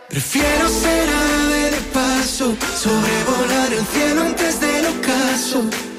Prefiero 0.08 0.68
ser 0.68 1.08
ave 1.08 1.70
de 1.70 1.80
paso, 1.92 2.56
sobrevolar 2.76 3.72
el 3.72 3.86
cielo 3.86 4.22
antes 4.22 4.60
del 4.60 4.86
ocaso. 4.86 5.89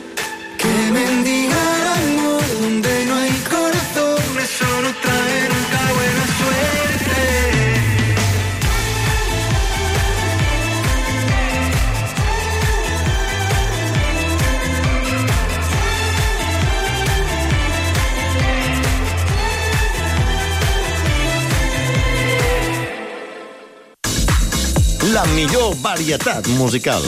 Millor 25.41 25.75
varietat 25.83 26.47
musical. 26.47 27.01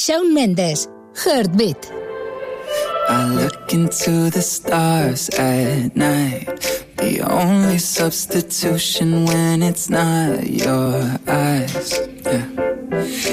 Shawn 0.00 0.34
Mendes, 0.34 0.88
Heartbeat. 1.24 1.92
I 3.08 3.28
look 3.34 3.72
into 3.72 4.30
the 4.30 4.42
stars 4.42 5.28
at 5.38 5.94
night. 5.94 6.84
the 6.96 7.20
only 7.22 7.78
substitution 7.78 9.26
when 9.26 9.62
it's 9.62 9.88
not 9.88 10.46
your 10.46 10.94
eyes. 11.28 12.00
Yeah. 12.24 12.46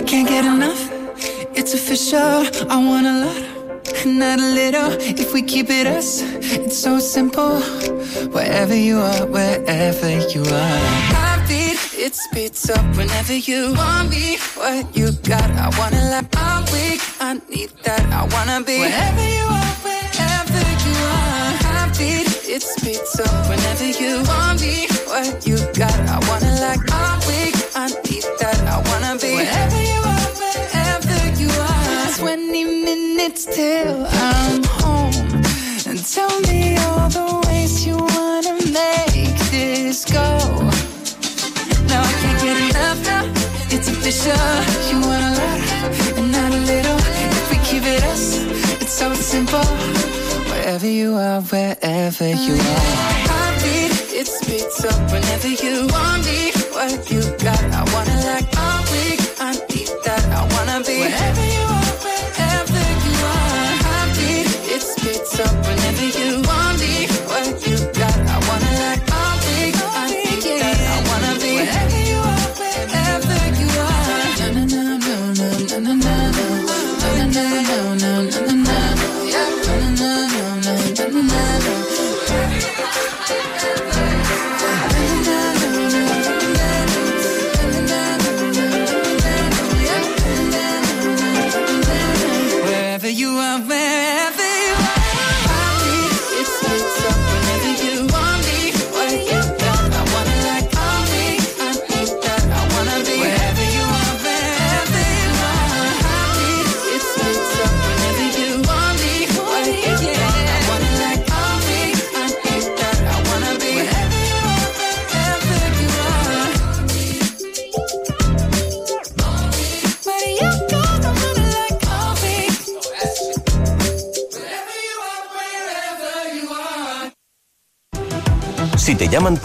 Can't 0.06 0.28
get 0.30 0.46
enough, 0.46 0.92
it's 1.56 1.74
official. 1.74 2.46
I 2.70 2.78
want 2.90 3.08
a 3.08 3.16
lot, 3.26 4.06
not 4.06 4.40
a 4.40 4.50
little. 4.54 4.92
If 5.00 5.34
we 5.34 5.42
keep 5.42 5.70
it 5.70 5.88
us, 5.88 6.22
it's 6.42 6.78
so 6.78 7.00
simple. 7.00 7.62
Wherever 8.32 8.76
you 8.76 8.98
are, 9.00 9.26
wherever 9.26 10.10
you 10.34 10.44
are. 10.44 11.33
It 12.06 12.16
speeds 12.16 12.70
up 12.70 12.84
whenever 12.98 13.34
you 13.34 13.74
want 13.76 14.10
me. 14.10 14.36
What 14.56 14.94
you 14.94 15.14
got, 15.24 15.50
I 15.52 15.72
wanna 15.80 16.04
like. 16.12 16.28
I'm 16.36 16.66
weak, 16.74 17.00
I 17.22 17.40
need 17.50 17.70
that. 17.86 18.04
I 18.12 18.28
wanna 18.28 18.60
be 18.62 18.80
wherever 18.80 19.24
you 19.24 19.48
are, 19.48 19.76
wherever 19.88 20.64
you 20.84 20.96
are. 21.16 21.52
Heartbeat, 21.64 22.28
it 22.56 22.62
speeds 22.62 23.18
up 23.22 23.48
whenever 23.48 23.88
you 23.88 24.22
want 24.28 24.60
me. 24.60 24.88
What 25.08 25.48
you 25.48 25.56
got, 25.80 25.96
I 25.96 26.20
wanna 26.28 26.52
like. 26.60 26.84
I'm 26.92 27.20
weak, 27.24 27.56
I 27.74 27.88
need 27.88 28.26
that. 28.42 28.60
I 28.68 28.84
wanna 28.90 29.18
be 29.18 29.36
wherever 29.40 29.82
you 29.92 30.02
are, 30.04 30.32
wherever 30.44 31.20
you 31.40 31.52
are. 31.56 32.12
20 32.20 32.84
minutes 32.84 33.46
till 33.46 34.06
I'm 34.08 34.62
home. 34.76 35.16
And 35.88 36.04
tell 36.04 36.38
me 36.52 36.76
all 36.80 37.08
the 37.08 37.43
It's 43.86 43.92
official. 43.92 44.32
You 44.90 45.02
want 45.02 45.24
a 45.26 45.32
lot 45.42 46.18
and 46.18 46.32
not 46.32 46.54
a 46.54 46.58
little. 46.72 46.98
If 46.98 47.52
we 47.52 47.58
keep 47.68 47.84
it 47.84 48.02
us, 48.04 48.38
it's 48.82 48.94
so 48.94 49.14
simple. 49.14 49.60
Wherever 50.48 50.88
you 50.88 51.16
are, 51.16 51.42
wherever 51.42 52.30
you 52.30 52.54
are. 52.54 52.86
Heartbeat, 53.28 54.14
it 54.14 54.28
speeds 54.28 54.86
up 54.86 55.12
whenever 55.12 55.50
you 55.50 55.88
want 55.88 56.24
me. 56.24 56.54
What 56.72 57.12
you 57.12 57.24
got, 57.44 57.62
I 57.62 57.84
wanna 57.94 58.26
like. 58.26 58.53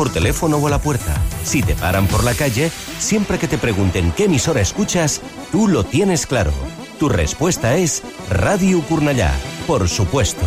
Por 0.09 0.15
teléfono 0.15 0.57
o 0.57 0.67
a 0.67 0.71
la 0.71 0.79
puerta, 0.79 1.15
si 1.45 1.63
te 1.63 1.75
paran 1.75 2.07
por 2.07 2.25
la 2.25 2.33
calle, 2.35 2.71
siempre 2.99 3.39
que 3.39 3.47
te 3.47 3.59
pregunten 3.59 4.13
qué 4.13 4.25
emisora 4.25 4.61
escuchas, 4.61 5.21
tú 5.53 5.69
lo 5.69 5.85
tienes 5.85 6.27
claro. 6.27 6.53
Tu 6.99 7.09
respuesta 7.09 7.77
es 7.77 8.03
Radio 8.31 8.81
Curnallà, 8.89 9.33
por 9.67 9.89
supuesto. 9.89 10.47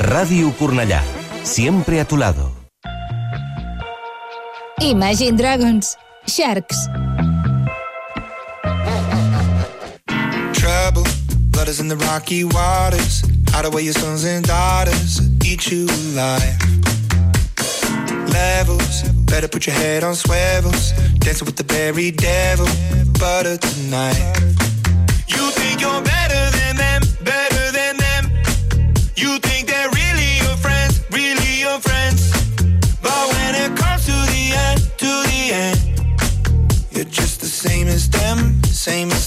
Radio 0.00 0.52
Curnallà, 0.58 1.02
siempre 1.44 2.00
a 2.00 2.04
tu 2.06 2.16
lado. 2.16 2.52
Imagine 4.80 5.36
Dragons. 5.36 5.96
Sharks. 6.26 6.88
Trouble, 10.52 11.04
blood 11.50 11.68
is 11.68 11.80
in 11.80 11.88
the 11.88 11.96
rocky 11.96 12.44
waters. 12.44 13.22
Hide 13.50 13.64
away 13.64 13.84
your 13.84 13.94
sons 13.94 14.24
and 14.24 14.46
daughters, 14.46 15.20
eat 15.44 15.70
you 15.70 15.86
alive. 15.86 16.67
Levels, 18.58 19.02
better 19.30 19.46
put 19.46 19.68
your 19.68 19.76
head 19.76 20.02
on 20.02 20.16
swivels. 20.16 20.90
Dancing 21.20 21.46
with 21.46 21.54
the 21.54 21.62
very 21.62 22.10
devil, 22.10 22.66
butter 23.20 23.56
tonight. 23.56 24.18
You 25.28 25.44
think 25.58 25.80
you're 25.80 26.02
better 26.02 26.42
than 26.58 26.74
them, 26.74 27.02
better 27.22 27.64
than 27.78 27.96
them. 28.06 28.22
You 29.14 29.38
think 29.46 29.68
they're 29.68 29.92
really 30.00 30.30
your 30.42 30.56
friends, 30.56 30.94
really 31.12 31.60
your 31.66 31.78
friends. 31.78 32.20
But 33.00 33.22
when 33.34 33.54
it 33.62 33.78
comes 33.78 34.02
to 34.06 34.16
the 34.34 34.44
end, 34.66 34.80
to 35.04 35.10
the 35.30 35.42
end, 35.64 35.78
you're 36.90 37.12
just 37.20 37.40
the 37.40 37.52
same 37.64 37.86
as 37.86 38.10
them, 38.10 38.60
same 38.64 39.08
as 39.12 39.17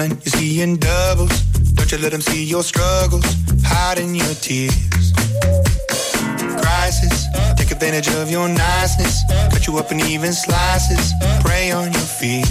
drowning, 0.00 0.22
you're 0.24 0.32
seeing 0.32 0.76
doubles. 0.76 1.40
Don't 1.74 1.90
you 1.92 1.98
let 1.98 2.12
them 2.12 2.20
see 2.20 2.44
your 2.44 2.62
struggles, 2.62 3.24
hiding 3.64 4.14
your 4.14 4.34
tears. 4.34 5.12
Crisis, 6.62 7.26
take 7.56 7.70
advantage 7.70 8.08
of 8.08 8.30
your 8.30 8.48
niceness. 8.48 9.22
Cut 9.52 9.66
you 9.66 9.78
up 9.78 9.92
in 9.92 10.00
even 10.00 10.32
slices, 10.32 11.12
prey 11.40 11.70
on 11.70 11.92
your 11.92 12.02
fears. 12.02 12.50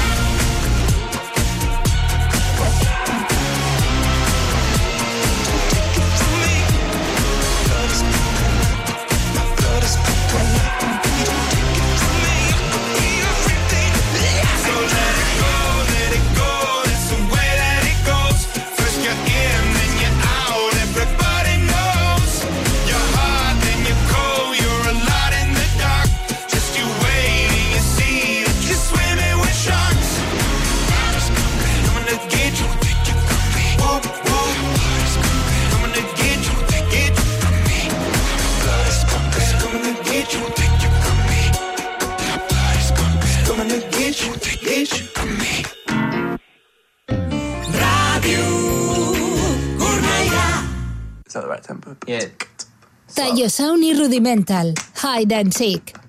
Rudimental. 54.11 54.73
Hide 54.97 55.31
and 55.31 55.53
Seek. 55.53 56.00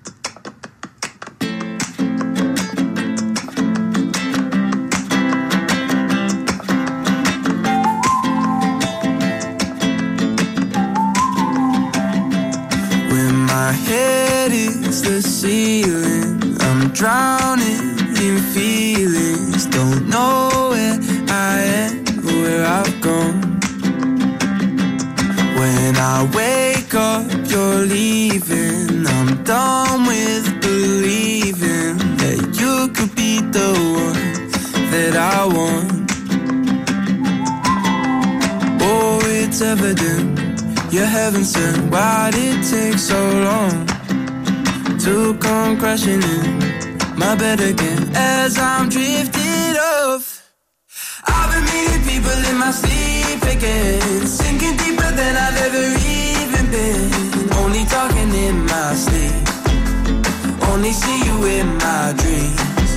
Evident 39.73 40.39
you're 40.93 41.11
heaven 41.19 41.43
sent. 41.43 41.91
Why 41.91 42.29
did 42.31 42.59
it 42.59 42.63
take 42.73 42.99
so 43.11 43.19
long 43.49 43.87
to 45.05 45.33
come 45.45 45.79
crashing 45.81 46.21
in 46.35 46.45
my 47.17 47.33
bed 47.35 47.59
again 47.59 48.01
as 48.13 48.51
I'm 48.59 48.85
drifting 48.89 49.75
off? 49.95 50.25
I've 51.25 51.49
been 51.51 51.65
meeting 51.71 52.03
people 52.11 52.39
in 52.49 52.57
my 52.63 52.71
sleep 52.81 53.41
again, 53.55 54.27
sinking 54.27 54.75
deeper 54.81 55.11
than 55.19 55.33
I've 55.45 55.57
ever 55.65 55.85
even 56.21 56.65
been. 56.75 57.09
Only 57.61 57.83
talking 57.95 58.31
in 58.47 58.55
my 58.73 58.89
sleep, 59.05 59.43
only 60.69 60.93
see 61.01 61.19
you 61.27 61.37
in 61.57 61.67
my 61.85 62.13
dreams. 62.21 62.91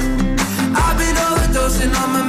I've 0.85 0.97
been 1.03 1.16
overdosing 1.29 1.93
on 2.03 2.09
my 2.16 2.26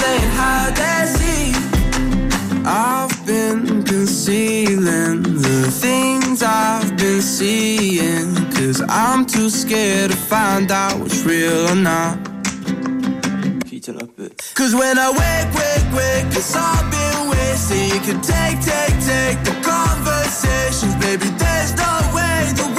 Playing 0.00 0.30
hide 0.38 0.78
and 0.78 1.08
seek. 1.16 1.56
I've 2.64 3.26
been 3.26 3.82
concealing 3.84 5.22
the 5.22 5.70
things 5.70 6.42
I've 6.42 6.96
been 6.96 7.22
seeing. 7.22 8.34
Cause 8.52 8.82
I'm 8.88 9.26
too 9.26 9.50
scared 9.50 10.10
to 10.10 10.16
find 10.16 10.70
out 10.70 10.98
what's 11.00 11.24
real 11.24 11.68
or 11.68 11.74
not. 11.76 12.18
Cause 14.54 14.74
when 14.74 14.96
I 14.98 15.10
wake, 15.10 15.50
wake, 15.58 15.88
wake, 15.96 16.36
it's 16.36 16.54
all 16.54 16.82
been 16.90 17.30
wasted. 17.30 17.92
You 17.92 18.00
can 18.00 18.20
take, 18.20 18.60
take, 18.62 18.96
take 19.02 19.38
the 19.44 19.54
conversations, 19.62 20.94
baby. 21.04 21.26
There's 21.36 21.74
no 21.74 21.92
way 22.14 22.52
that 22.58 22.70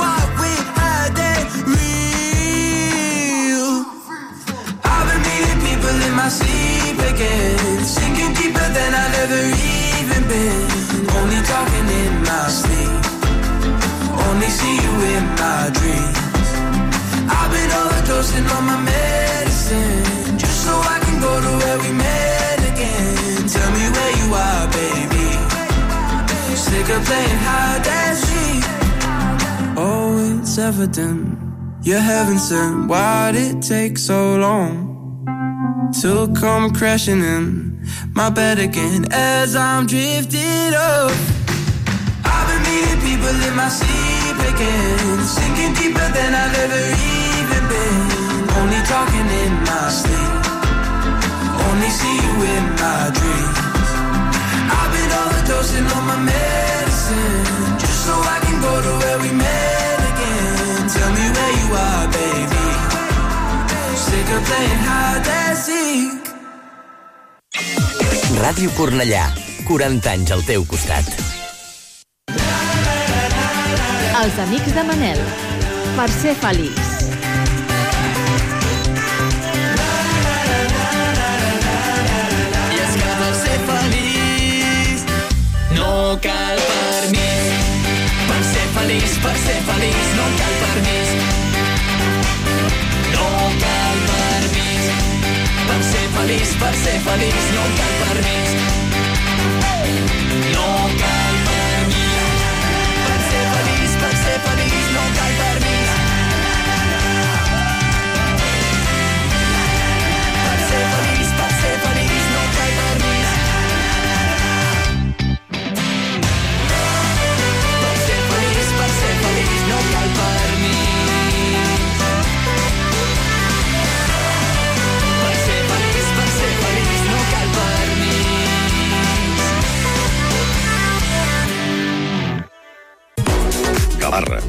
see 14.59 14.75
you 14.85 14.93
in 15.13 15.23
my 15.41 15.61
dreams. 15.77 16.49
I've 17.37 17.51
been 17.55 17.71
overdosing 17.81 18.47
on 18.55 18.63
my 18.71 18.79
medicine, 18.93 20.37
just 20.37 20.57
so 20.65 20.73
I 20.95 20.97
can 21.05 21.17
go 21.27 21.33
to 21.45 21.51
where 21.61 21.79
we 21.83 21.91
met 22.05 22.59
again. 22.71 23.41
Tell 23.55 23.69
me 23.77 23.85
where 23.95 24.13
you 24.19 24.27
are, 24.47 24.65
baby. 24.79 25.29
Sick 26.65 26.87
of 26.95 27.01
playing 27.09 27.39
hide 27.47 27.87
and 27.99 28.17
seek. 28.25 28.63
Oh, 29.85 30.09
it's 30.31 30.57
evident 30.57 31.19
you're 31.87 32.05
heaven 32.13 32.37
sent. 32.37 32.87
Why'd 32.89 33.35
it 33.35 33.61
take 33.61 33.97
so 33.97 34.19
long 34.45 34.71
to 36.01 36.11
come 36.41 36.71
crashing 36.71 37.21
in 37.35 37.43
my 38.13 38.29
bed 38.29 38.59
again 38.59 39.05
as 39.11 39.55
I'm 39.55 39.87
drifting 39.87 40.73
up? 40.75 41.11
I've 42.33 42.45
been 42.49 42.61
meeting 42.69 42.99
people 43.07 43.35
in 43.47 43.55
my 43.55 43.69
sleep 43.69 44.02
again, 44.53 45.19
sinking 45.25 45.73
deeper 45.73 46.07
than 46.17 46.31
I've 46.33 46.55
ever 46.63 46.83
even 47.17 47.63
been. 47.71 48.01
Only 48.59 48.81
talking 48.85 49.27
in 49.43 49.53
my 49.67 49.85
sleep, 49.89 50.33
only 51.67 51.89
see 51.99 52.15
you 52.25 52.33
in 52.55 52.65
my 52.81 53.01
dreams. 53.17 53.59
I've 54.77 54.91
been 54.93 55.11
overdosing 55.21 55.87
on 55.97 56.03
my 56.11 56.19
medicine, 56.31 57.43
just 57.81 57.99
so 58.05 58.13
I 58.13 58.37
can 58.45 58.57
go 58.61 58.73
to 58.85 58.91
where 59.01 59.19
we 59.23 59.31
met 59.31 59.99
again. 60.11 60.81
Tell 60.95 61.11
me 61.17 61.25
where 61.35 61.53
you 61.59 61.67
are, 61.87 62.05
baby. 62.17 62.65
Sick 64.05 64.27
of 64.35 64.41
playing 64.49 64.81
hide 64.87 65.27
and 65.41 65.57
seek. 65.65 66.23
Ràdio 68.43 68.69
Cornellà, 68.77 69.25
40 69.67 70.09
anys 70.13 70.31
al 70.31 70.43
teu 70.43 70.65
costat. 70.67 71.42
Els 74.23 74.37
amics 74.39 74.71
de 74.71 74.83
Manel. 74.87 75.17
Ser 76.21 76.33
feliç. 76.39 76.77
I 82.71 82.79
és 82.83 82.95
per 83.01 83.33
ser 83.41 83.57
feliç 83.67 85.03
no 85.75 85.91
cal 86.23 86.63
permís. 86.69 87.51
Per 88.29 88.39
ser 88.53 88.65
feliç, 88.77 89.19
per 89.27 89.35
ser 89.43 89.59
feliç 89.67 90.15
no 90.21 90.31
cal 90.39 90.57
permís. 90.63 91.13
No 93.11 93.29
cal 93.67 94.03
permís. 94.07 94.91
Per 95.67 95.83
ser 95.91 96.09
feliç, 96.17 96.59
per 96.63 96.75
ser 96.87 96.99
feliç 97.11 97.55
no 97.59 97.71
cal 97.81 97.95
permís. 98.05 98.59
No 99.63 100.22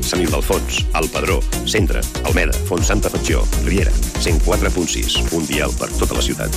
Sant 0.05 0.23
Ildefons, 0.23 0.85
El 0.95 1.09
Pedró, 1.09 1.41
Centre, 1.65 2.01
Almeda, 2.25 2.53
Font 2.69 2.85
Santa 2.85 3.09
Fatjó, 3.09 3.45
Riera, 3.65 3.93
104.6, 4.21 5.33
un 5.33 5.47
dial 5.49 5.73
per 5.79 5.89
tota 5.99 6.15
la 6.15 6.23
ciutat. 6.23 6.53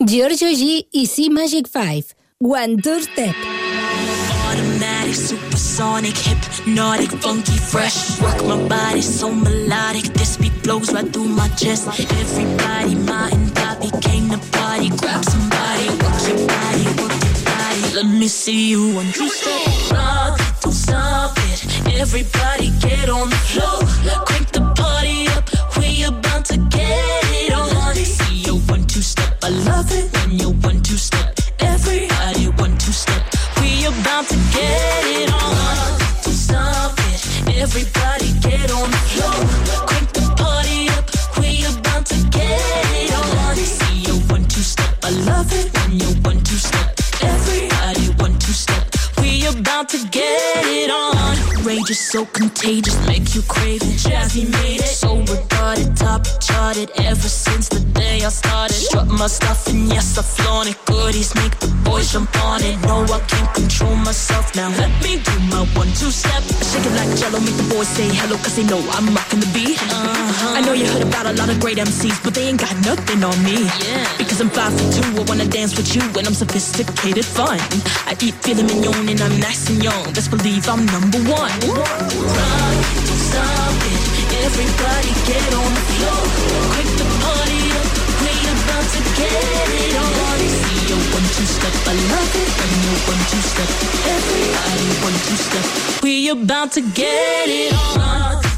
Giorgio 0.00 0.48
G 0.54 0.86
i 0.92 1.06
C 1.06 1.28
Magic 1.30 1.68
5. 1.68 2.14
One 2.40 2.76
Tour 2.82 3.00
Step. 3.00 3.34
Automatic, 4.46 5.14
supersonic, 5.14 6.16
hypnotic, 6.16 7.10
funky, 7.20 7.56
fresh. 7.56 8.20
Work 8.20 8.44
my 8.44 8.56
body 8.68 9.02
so 9.02 9.32
melodic. 9.32 10.04
This 10.14 10.36
beat 10.36 10.52
flows 10.62 10.92
right 10.92 11.10
through 11.12 11.28
my 11.28 11.48
chest. 11.56 11.88
Everybody, 11.88 12.94
my 12.94 13.30
and 13.32 13.54
Bobby 13.54 13.90
came 14.00 14.28
to 14.30 14.38
party. 14.52 14.90
Grab 14.90 15.24
somebody, 15.24 15.88
work 15.88 16.20
your 16.28 16.46
body, 16.46 16.84
work 17.00 17.16
your 17.24 17.44
body. 17.44 17.94
Let 17.96 18.06
me 18.06 18.28
see 18.28 18.70
you 18.70 18.94
one 18.94 19.10
two 19.12 19.28
step. 19.28 19.96
Everybody 21.98 22.70
get 22.80 23.08
on 23.08 23.30
the 23.30 23.36
floor. 23.36 23.80
Crank 24.26 24.52
the 24.52 24.60
party 24.76 25.26
up. 25.28 25.48
We 25.78 26.04
about 26.04 26.44
to 26.46 26.58
get 26.58 27.24
it 27.32 27.52
on. 27.54 27.94
See 27.94 28.42
you 28.46 28.56
one 28.68 28.84
two 28.86 29.00
step. 29.00 29.38
I 29.42 29.48
love 29.48 29.90
it 29.90 30.12
when 30.18 30.38
you 30.38 30.50
one 30.60 30.82
two 30.82 30.98
step. 30.98 31.38
Everybody 31.58 32.48
one 32.60 32.76
two 32.76 32.92
step. 32.92 33.22
We 33.60 33.86
about 33.86 34.28
to 34.28 34.36
get 34.52 35.04
it 35.06 35.32
on. 35.32 36.00
Stop 36.30 36.98
it. 36.98 37.56
Everybody 37.56 38.32
get 38.40 38.70
on 38.72 38.90
the 38.90 38.96
floor. 38.96 39.45
Outrageous, 51.86 52.10
so 52.10 52.24
contagious, 52.26 53.06
make 53.06 53.34
you 53.34 53.42
crave 53.42 53.82
it. 53.82 53.98
Jazzy 54.02 54.50
made 54.62 54.80
it, 54.80 54.86
so 54.86 55.18
regarded, 55.18 55.96
top 55.96 56.26
charted 56.40 56.90
ever 56.96 57.28
since 57.28 57.68
the 57.68 57.80
day 57.94 58.24
I 58.24 58.28
started. 58.28 58.74
Strut 58.74 59.08
my 59.08 59.26
stuff 59.26 59.66
and 59.68 59.86
yes 59.88 60.18
I 60.18 60.22
flaunt 60.22 60.68
it. 60.68 60.76
Goodies 60.86 61.34
make 61.36 61.54
the 61.60 61.68
boys 61.84 62.12
jump 62.12 62.34
on 62.44 62.62
it. 62.62 62.76
No, 62.82 63.04
I 63.04 63.20
can't 63.28 63.54
control 63.54 63.94
myself 63.96 64.54
now. 64.56 64.68
Let 64.70 64.90
me 65.02 65.22
do 65.22 65.34
my 65.50 65.62
one 65.78 65.88
two 65.94 66.10
step. 66.10 66.42
Shake 66.70 66.86
it 66.86 66.94
like 66.98 67.10
Jello, 67.18 67.38
make 67.38 67.56
the 67.56 67.68
boys 67.74 67.88
say 67.88 68.08
hello, 68.10 68.36
cause 68.38 68.56
they 68.56 68.64
know 68.64 68.82
I'm 68.96 69.06
rocking 69.14 69.40
the 69.40 69.50
beat. 69.54 69.78
Uh-huh. 69.78 70.58
I 70.58 70.60
know 70.62 70.72
you 70.72 70.86
heard 70.86 71.06
about 71.06 71.26
a 71.26 71.34
lot 71.34 71.48
of 71.50 71.60
great 71.60 71.78
MCs, 71.78 72.22
but 72.24 72.34
they 72.34 72.48
ain't 72.48 72.60
got 72.60 72.74
nothing 72.82 73.22
on 73.22 73.36
me. 73.44 73.62
Yeah. 73.86 74.06
Because 74.18 74.40
I'm 74.40 74.50
five 74.50 74.74
for 74.74 74.86
two, 74.90 75.06
I 75.14 75.22
wanna 75.28 75.46
dance 75.46 75.76
with 75.76 75.94
you, 75.94 76.02
and 76.18 76.26
I'm 76.26 76.34
sophisticated 76.34 77.24
fun. 77.24 77.58
I 78.10 78.16
eat 78.20 78.34
filet 78.42 78.64
mignon 78.66 79.08
and 79.08 79.20
I'm 79.20 79.38
nice 79.38 79.70
and 79.70 79.82
young. 79.82 80.02
Best 80.14 80.30
believe 80.30 80.68
I'm 80.68 80.84
number 80.86 81.18
one. 81.30 81.52
Rock, 81.68 81.75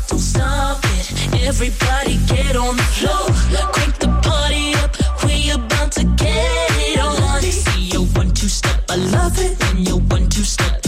don't 0.09 0.21
stop 0.21 0.79
it. 0.85 1.47
Everybody 1.47 2.17
get 2.27 2.57
on 2.57 2.77
the 2.77 2.83
floor. 2.83 3.25
Quick 3.73 3.95
the 3.99 4.09
party 4.23 4.75
up. 4.75 5.25
We 5.25 5.51
about 5.51 5.93
to 5.93 6.05
get 6.17 6.71
it 6.89 7.01
on. 7.01 7.43
See 7.43 7.89
your 7.89 8.07
one 8.19 8.31
two 8.33 8.49
step, 8.49 8.81
I 8.89 8.97
love 8.97 9.39
it. 9.39 9.53
And 9.65 9.89
your 9.89 10.01
one 10.01 10.29
two 10.29 10.45
step. 10.45 10.88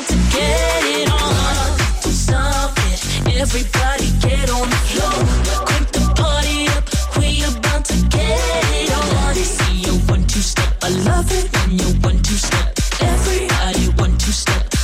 To 0.00 0.16
get 0.32 0.82
it 0.84 1.10
on. 1.12 1.76
Everybody 3.36 4.10
get 4.20 4.50
on 4.50 4.68
the 4.70 4.76
floor. 4.88 5.12
About 7.46 7.84
to 7.84 7.94
get 8.08 8.64
it 8.80 8.90
on. 8.92 9.34
See 9.34 9.82
two 10.26 10.40
step, 10.40 10.82
love 11.04 11.30
it. 11.30 11.50
Two 12.22 12.34
step. 12.34 12.78
Everybody 13.00 14.32
step. 14.32 14.74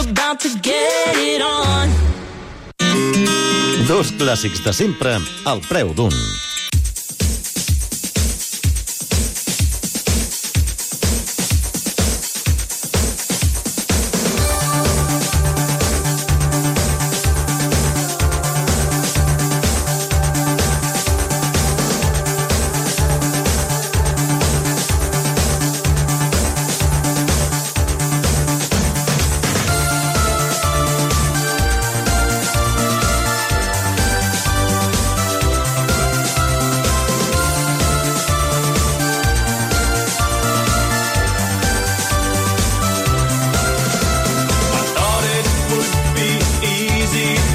About 0.00 0.40
to 0.40 0.48
get 0.62 1.16
it 1.16 1.42
on. 1.42 1.90
Dos 3.86 4.12
clàssics 4.18 4.62
de 4.64 4.72
sempre 4.72 5.20
al 5.44 5.60
preu 5.68 5.92
d'un. 5.94 6.12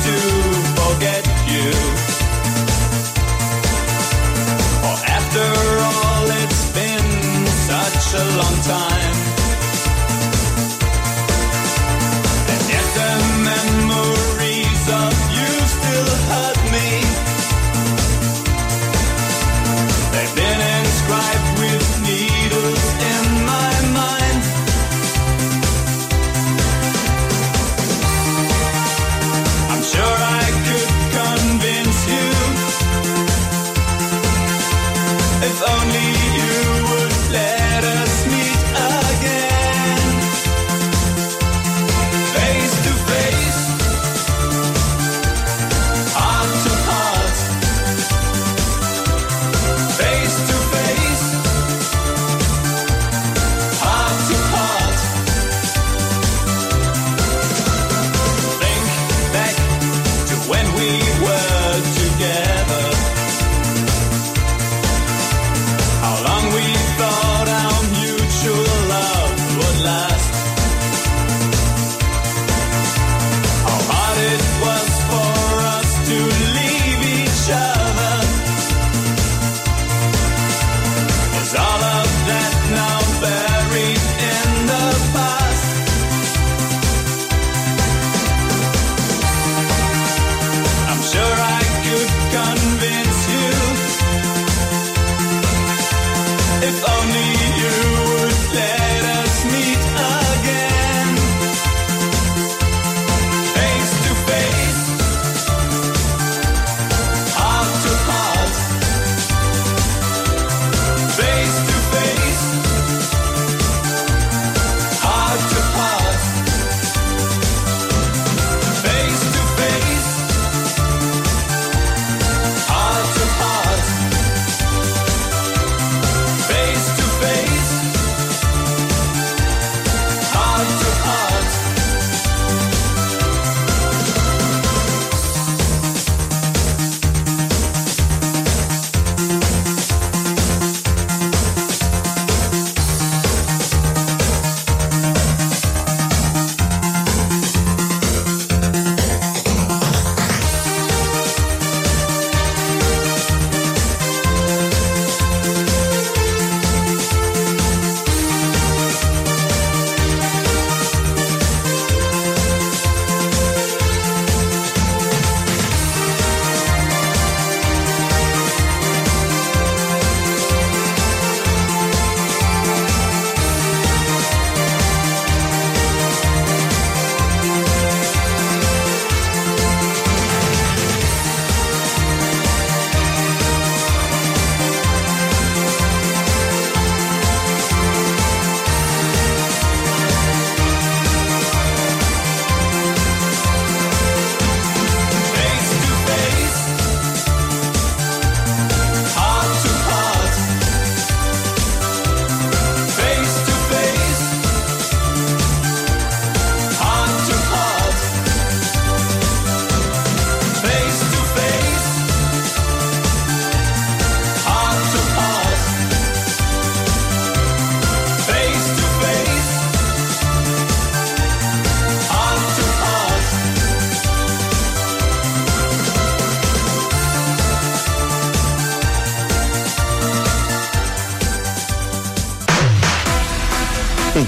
to 0.08 0.16
forget 0.80 1.24
you. 1.54 1.70
Or 4.88 4.98
after 5.18 5.46
all, 5.88 6.26
it's 6.44 6.64
been 6.78 7.10
such 7.72 8.06
a 8.22 8.26
long 8.38 8.58
time. 8.64 8.87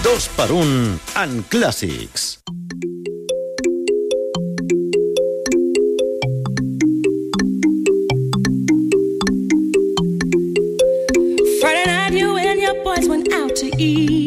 Dos 0.04 0.30
per 0.36 0.48
un 0.56 1.00
en 1.20 1.44
Clàssics. 1.52 2.38
Friday 11.60 11.86
night 11.86 12.14
you 12.14 12.38
and 12.38 12.62
your 12.62 12.76
boys 12.84 13.10
went 13.10 13.34
out 13.34 13.56
to 13.58 13.68
eat 13.78 14.19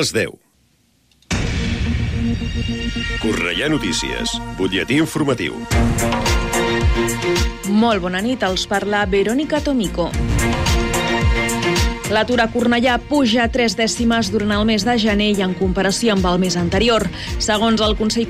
les 0.00 0.12
10. 0.16 0.30
Cornellà 3.20 3.68
Notícies, 3.68 4.32
butlletí 4.56 4.96
informatiu. 4.96 5.58
Molt 7.68 8.00
bona 8.00 8.22
nit, 8.24 8.40
els 8.46 8.64
parla 8.70 9.04
Verónica 9.04 9.60
Tomico. 9.60 10.08
L'atur 12.10 12.40
a 12.42 12.48
Cornellà 12.50 12.96
puja 12.98 13.44
tres 13.54 13.76
dècimes 13.78 14.32
durant 14.34 14.50
el 14.56 14.64
mes 14.66 14.82
de 14.82 14.96
gener 14.98 15.28
i 15.36 15.44
en 15.44 15.52
comparació 15.54 16.16
amb 16.16 16.24
el 16.26 16.40
mes 16.42 16.56
anterior. 16.58 17.04
Segons 17.38 17.84
el 17.86 17.94
Consell 18.00 18.26